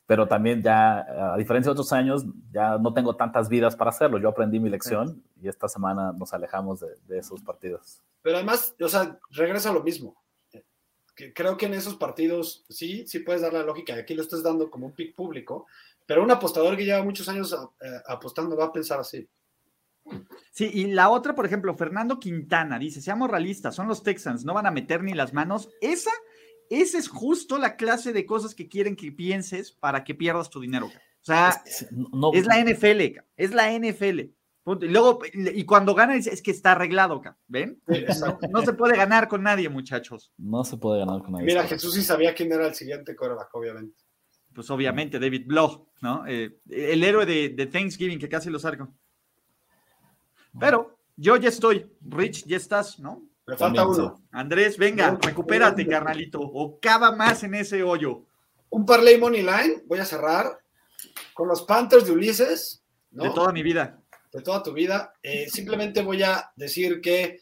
[0.05, 4.19] pero también ya, a diferencia de otros años, ya no tengo tantas vidas para hacerlo.
[4.19, 8.01] Yo aprendí mi lección y esta semana nos alejamos de, de esos partidos.
[8.21, 10.15] Pero además, o sea, regresa a lo mismo.
[11.33, 13.95] Creo que en esos partidos sí, sí puedes dar la lógica.
[13.95, 15.65] y Aquí lo estás dando como un pick público,
[16.05, 19.27] pero un apostador que lleva muchos años eh, apostando va a pensar así.
[20.51, 24.53] Sí, y la otra, por ejemplo, Fernando Quintana dice, seamos realistas, son los Texans, no
[24.53, 25.69] van a meter ni las manos.
[25.81, 26.11] Esa,
[26.69, 30.59] esa es justo la clase de cosas que quieren que pienses para que pierdas tu
[30.59, 30.87] dinero.
[30.87, 34.31] O sea, Es, no, es la NFL, es la NFL.
[34.63, 34.85] Punto.
[34.85, 37.21] Y luego, y cuando gana, es que está arreglado.
[37.47, 37.79] ¿ven?
[38.49, 40.31] No se puede ganar con nadie, muchachos.
[40.37, 41.45] no se puede ganar con nadie.
[41.45, 44.01] Mira, Jesús sí sabía quién era el siguiente coreback, obviamente.
[44.53, 46.25] Pues obviamente, David Bloch, ¿no?
[46.25, 48.87] Eh, el héroe de, de Thanksgiving que casi lo saco.
[50.59, 51.85] Pero, Yo ya estoy.
[52.01, 53.23] Rich, ya estás, ¿no?
[53.47, 54.23] Me falta uno.
[54.31, 56.39] Andrés, venga, recupérate, carnalito.
[56.41, 58.25] O cava más en ese hoyo.
[58.69, 59.83] Un parlay money line.
[59.85, 60.59] Voy a cerrar
[61.33, 62.83] con los Panthers de Ulises.
[63.11, 64.01] De toda mi vida.
[64.31, 65.13] De toda tu vida.
[65.21, 67.41] Eh, simplemente voy a decir que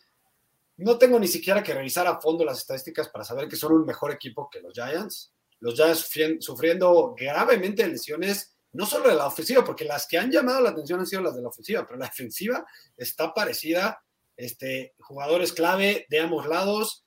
[0.78, 3.86] no tengo ni siquiera que revisar a fondo las estadísticas para saber que son un
[3.86, 5.32] mejor equipo que los Giants.
[5.60, 10.62] Los Giants sufriendo gravemente lesiones, no solo de la ofensiva, porque las que han llamado
[10.62, 12.66] la atención han sido las de la ofensiva, pero la defensiva
[12.98, 14.04] está parecida.
[14.36, 17.06] Este, jugadores clave de ambos lados.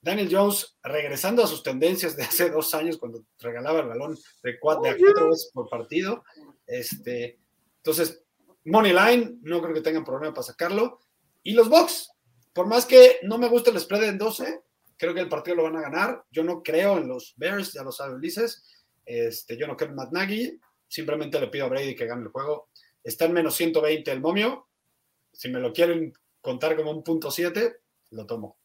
[0.00, 4.58] Daniel Jones regresando a sus tendencias de hace dos años cuando regalaba el balón de
[4.58, 6.24] cuatro, de cuatro veces por partido.
[6.66, 7.38] Este,
[7.76, 8.22] entonces,
[8.64, 11.00] Money Line, no creo que tengan problema para sacarlo.
[11.42, 12.10] Y los Bucks,
[12.52, 14.62] por más que no me guste el spread en 12,
[14.96, 16.24] creo que el partido lo van a ganar.
[16.30, 18.64] Yo no creo en los Bears, ya lo sabe Ulises.
[19.04, 20.58] Este, yo no creo en Matt Nagy.
[20.88, 22.68] Simplemente le pido a Brady que gane el juego.
[23.02, 24.68] Está en menos 120 el momio.
[25.32, 26.12] Si me lo quieren
[26.44, 27.80] contar como un punto 7,
[28.10, 28.58] lo tomo.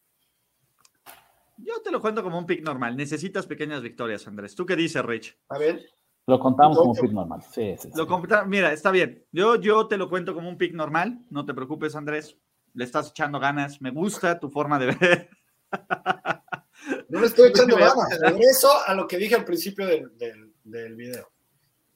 [1.58, 2.96] Yo te lo cuento como un pick normal.
[2.96, 4.54] Necesitas pequeñas victorias, Andrés.
[4.54, 5.38] ¿Tú qué dices, Rich?
[5.48, 5.90] A ver.
[6.28, 7.42] Lo contamos como un pick normal.
[7.52, 8.06] Sí, sí, Lo
[8.46, 9.26] mira, está bien.
[9.32, 11.26] Yo, yo te lo cuento como un pick normal.
[11.30, 12.38] No te preocupes, Andrés
[12.74, 15.30] le estás echando ganas, me gusta tu forma de ver.
[17.08, 20.12] No le estoy echando ganas, regreso a lo que dije al principio del,
[20.64, 21.30] del video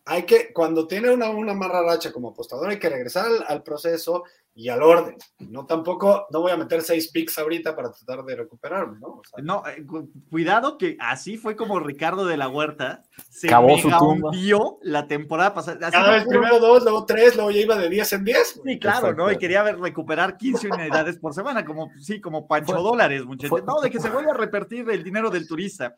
[0.05, 4.23] hay que, cuando tiene una, una marra racha como apostador, hay que regresar al, proceso
[4.55, 5.15] y al orden.
[5.39, 9.21] No tampoco, no voy a meter seis picks ahorita para tratar de recuperarme, ¿no?
[9.41, 9.85] no, eh,
[10.29, 15.91] cuidado que así fue como Ricardo de la Huerta se mega hundió la temporada pasada.
[15.91, 18.61] Cada vez primero dos, luego tres, luego ya iba de 10 en 10.
[18.63, 19.31] Sí, claro, ¿no?
[19.31, 23.63] Y quería ver, recuperar 15 unidades por semana, como, sí, como Pancho Dólares, muchachos.
[23.65, 25.93] No, de que se vuelva a repetir el dinero del turista.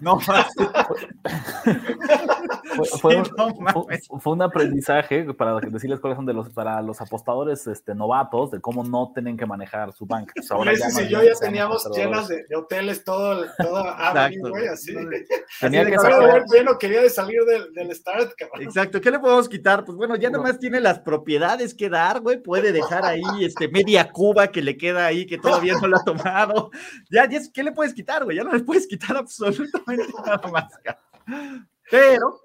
[0.00, 0.20] No, no.
[3.00, 3.22] fue,
[4.20, 8.60] fue, un aprendizaje para decirles cuáles son de los para los apostadores este, novatos de
[8.60, 10.32] cómo no tienen que manejar su banca.
[10.44, 13.84] Pues ahora ya si yo ya teníamos llenas de, hoteles todo, todo
[14.50, 14.94] güey, así.
[15.60, 16.44] Tenía que sacar...
[16.78, 18.62] quería de salir del, del start, cabrón.
[18.62, 19.84] Exacto, ¿qué le podemos quitar?
[19.84, 20.38] Pues bueno, ya no.
[20.38, 24.76] nomás tiene las propiedades que dar, güey, puede dejar ahí este media cuba que le
[24.76, 26.70] queda ahí que todavía no la ha tomado.
[27.10, 28.36] Ya, ya ¿qué le puedes quitar, güey?
[28.36, 30.72] Ya no le puedes quitar absolutamente nada más.
[31.90, 32.43] Pero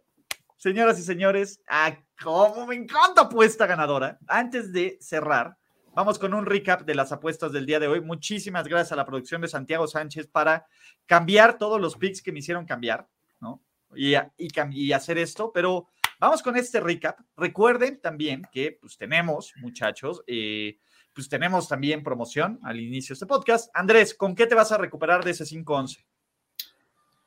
[0.59, 4.19] señoras y señores, a cómo me encanta apuesta ganadora.
[4.27, 5.57] Antes de cerrar,
[5.95, 8.01] vamos con un recap de las apuestas del día de hoy.
[8.01, 10.67] Muchísimas gracias a la producción de Santiago Sánchez para
[11.05, 13.07] cambiar todos los picks que me hicieron cambiar,
[13.39, 13.63] ¿no?
[13.95, 15.87] Y, y, hacer esto, pero
[16.19, 17.17] vamos con este recap.
[17.37, 20.77] Recuerden también que pues tenemos, muchachos, eh,
[21.13, 23.69] pues tenemos también promoción al inicio de este podcast.
[23.73, 26.05] Andrés, ¿con qué te vas a recuperar de ese 5-11?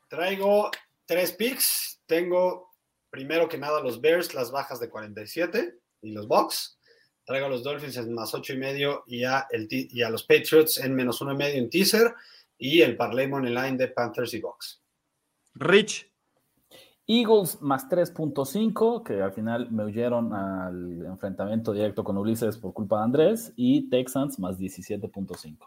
[0.07, 0.69] Traigo
[1.05, 1.99] tres picks.
[2.05, 2.72] Tengo
[3.13, 6.79] primero que nada los Bears, las bajas de 47 y los Bucks.
[7.23, 10.23] Traigo a los Dolphins en más 8 y medio y a, el, y a los
[10.23, 12.15] Patriots en menos 1 y medio en teaser
[12.57, 14.81] y el parlay line de Panthers y Bucks.
[15.53, 16.11] Rich.
[17.05, 22.97] Eagles más 3.5, que al final me huyeron al enfrentamiento directo con Ulises por culpa
[22.97, 25.57] de Andrés, y Texans más 17.5.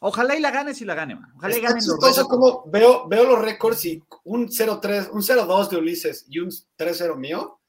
[0.00, 1.32] Ojalá y la gane si la gane, man.
[1.36, 5.76] Ojalá y gane los como veo, veo los récords y un 0-3, un 0-2 de
[5.76, 7.60] Ulises y un 3-0 mío.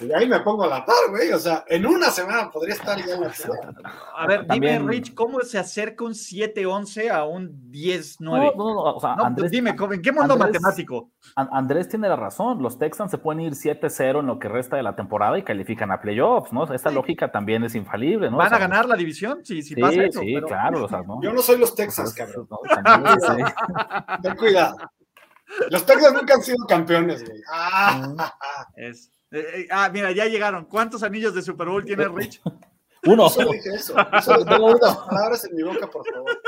[0.00, 1.32] Y ahí me pongo a la par, güey.
[1.32, 3.32] O sea, en una semana podría estar ya en la
[4.16, 8.16] A ver, dime, Rich, ¿cómo se acerca un 7-11 a un 10-9?
[8.20, 8.82] No, no, no.
[8.82, 11.10] O sea, no, pues Andrés, dime, ¿en qué mundo matemático?
[11.36, 12.62] Andrés tiene la razón.
[12.62, 15.90] Los Texans se pueden ir 7-0 en lo que resta de la temporada y califican
[15.92, 16.64] a playoffs, ¿no?
[16.72, 18.36] Esta lógica también es infalible, ¿no?
[18.38, 19.44] ¿Van a ganar la división?
[19.44, 20.84] Sí, sí, pasa eso, sí claro.
[20.84, 21.22] O sea, ¿no?
[21.22, 22.48] Yo no soy los Texans, cabrón.
[24.22, 24.76] Ten cuidado.
[25.70, 27.40] Los Texans nunca han sido campeones, güey.
[27.50, 28.34] Ah.
[28.76, 29.10] Es.
[29.32, 30.66] Eh, eh, ah, mira, ya llegaron.
[30.66, 32.40] ¿Cuántos anillos de Super Bowl tiene Rich?
[33.04, 33.28] Uno.
[33.28, 33.94] Solo dije eso.
[34.22, 36.40] Solo tengo unas palabras en mi boca, por favor.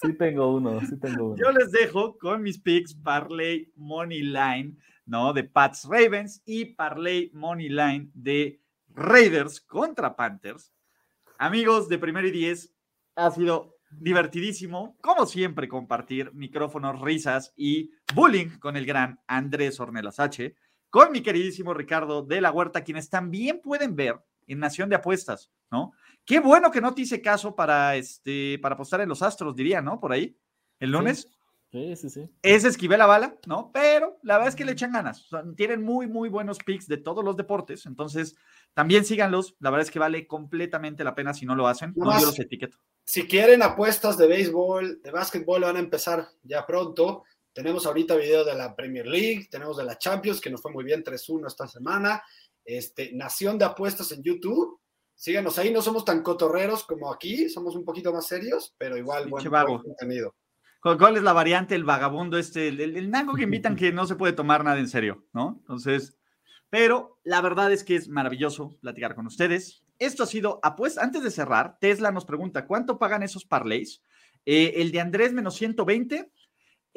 [0.00, 1.36] Sí tengo uno, sí tengo uno.
[1.36, 4.76] Yo les dejo con mis picks Parley Money Line,
[5.06, 5.32] ¿no?
[5.32, 8.60] De Pats Ravens y Parley Money Line de
[8.90, 10.72] Raiders contra Panthers.
[11.38, 12.72] Amigos de Primer y Diez,
[13.16, 20.20] ha sido divertidísimo, como siempre, compartir micrófonos, risas y bullying con el gran Andrés Ornelas
[20.20, 20.54] H
[20.90, 24.16] con mi queridísimo Ricardo de la Huerta, quienes también pueden ver
[24.46, 25.92] en Nación de Apuestas, ¿no?
[26.24, 29.80] Qué bueno que no te hice caso para, este, para apostar en los Astros, diría,
[29.80, 30.00] ¿no?
[30.00, 30.36] Por ahí,
[30.78, 31.28] el lunes.
[31.70, 32.30] Sí, sí, sí.
[32.40, 33.70] Es esquivé la bala, ¿no?
[33.72, 35.28] Pero la verdad es que le echan ganas.
[35.54, 37.84] tienen muy, muy buenos picks de todos los deportes.
[37.84, 38.36] Entonces,
[38.72, 39.54] también síganlos.
[39.60, 41.92] La verdad es que vale completamente la pena si no lo hacen.
[41.94, 42.78] No, yo los etiqueto.
[43.04, 47.24] Si quieren apuestas de béisbol, de básquetbol, van a empezar ya pronto.
[47.52, 50.84] Tenemos ahorita video de la Premier League, tenemos de la Champions, que nos fue muy
[50.84, 52.22] bien 3-1 esta semana.
[52.64, 54.78] Este, Nación de Apuestas en YouTube.
[55.14, 59.24] síganos ahí, no somos tan cotorreros como aquí, somos un poquito más serios, pero igual
[59.24, 59.68] Pinche buen, vago.
[59.78, 60.34] buen contenido.
[60.80, 61.74] ¿Cuál cuál es la variante?
[61.74, 64.78] El vagabundo este, el, el, el naco que invitan que no se puede tomar nada
[64.78, 65.56] en serio, ¿no?
[65.60, 66.16] Entonces,
[66.70, 69.82] pero la verdad es que es maravilloso platicar con ustedes.
[69.98, 71.02] Esto ha sido apuesta.
[71.02, 74.02] Antes de cerrar, Tesla nos pregunta, ¿cuánto pagan esos parlays?
[74.46, 76.30] Eh, el de Andrés menos 120,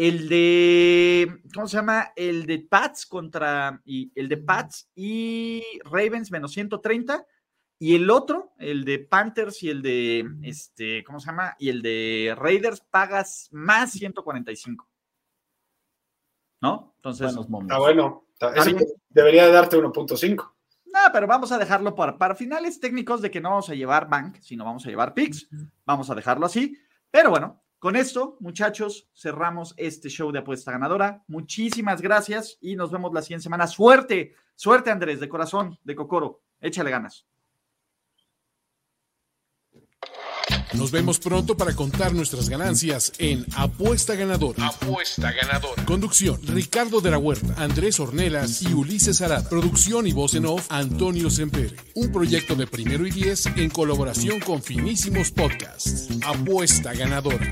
[0.07, 2.11] el de, ¿cómo se llama?
[2.15, 7.23] El de Pats contra, y el de Pats y Ravens menos 130.
[7.77, 11.55] Y el otro, el de Panthers y el de, este, ¿cómo se llama?
[11.59, 14.87] Y el de Raiders pagas más 145.
[16.61, 16.93] ¿No?
[16.97, 17.35] Entonces.
[17.35, 18.25] Está bueno.
[18.33, 18.85] Está- ese bien.
[19.09, 20.51] debería de darte 1.5.
[20.85, 24.09] no, pero vamos a dejarlo para, para finales técnicos de que no vamos a llevar
[24.09, 25.47] bank, sino vamos a llevar picks.
[25.85, 26.75] Vamos a dejarlo así.
[27.11, 31.23] Pero bueno, con esto, muchachos, cerramos este show de apuesta ganadora.
[31.27, 33.65] Muchísimas gracias y nos vemos la siguiente semana.
[33.65, 36.43] Suerte, suerte, Andrés, de corazón, de Cocoro.
[36.59, 37.25] Échale ganas.
[40.73, 44.67] Nos vemos pronto para contar nuestras ganancias en Apuesta Ganadora.
[44.67, 45.83] Apuesta ganadora.
[45.85, 49.49] Conducción, Ricardo de la Huerta, Andrés Ornelas y Ulises Arada.
[49.49, 51.75] Producción y voz en off, Antonio Sempere.
[51.95, 56.07] Un proyecto de primero y diez en colaboración con Finísimos Podcasts.
[56.25, 57.51] Apuesta Ganadora.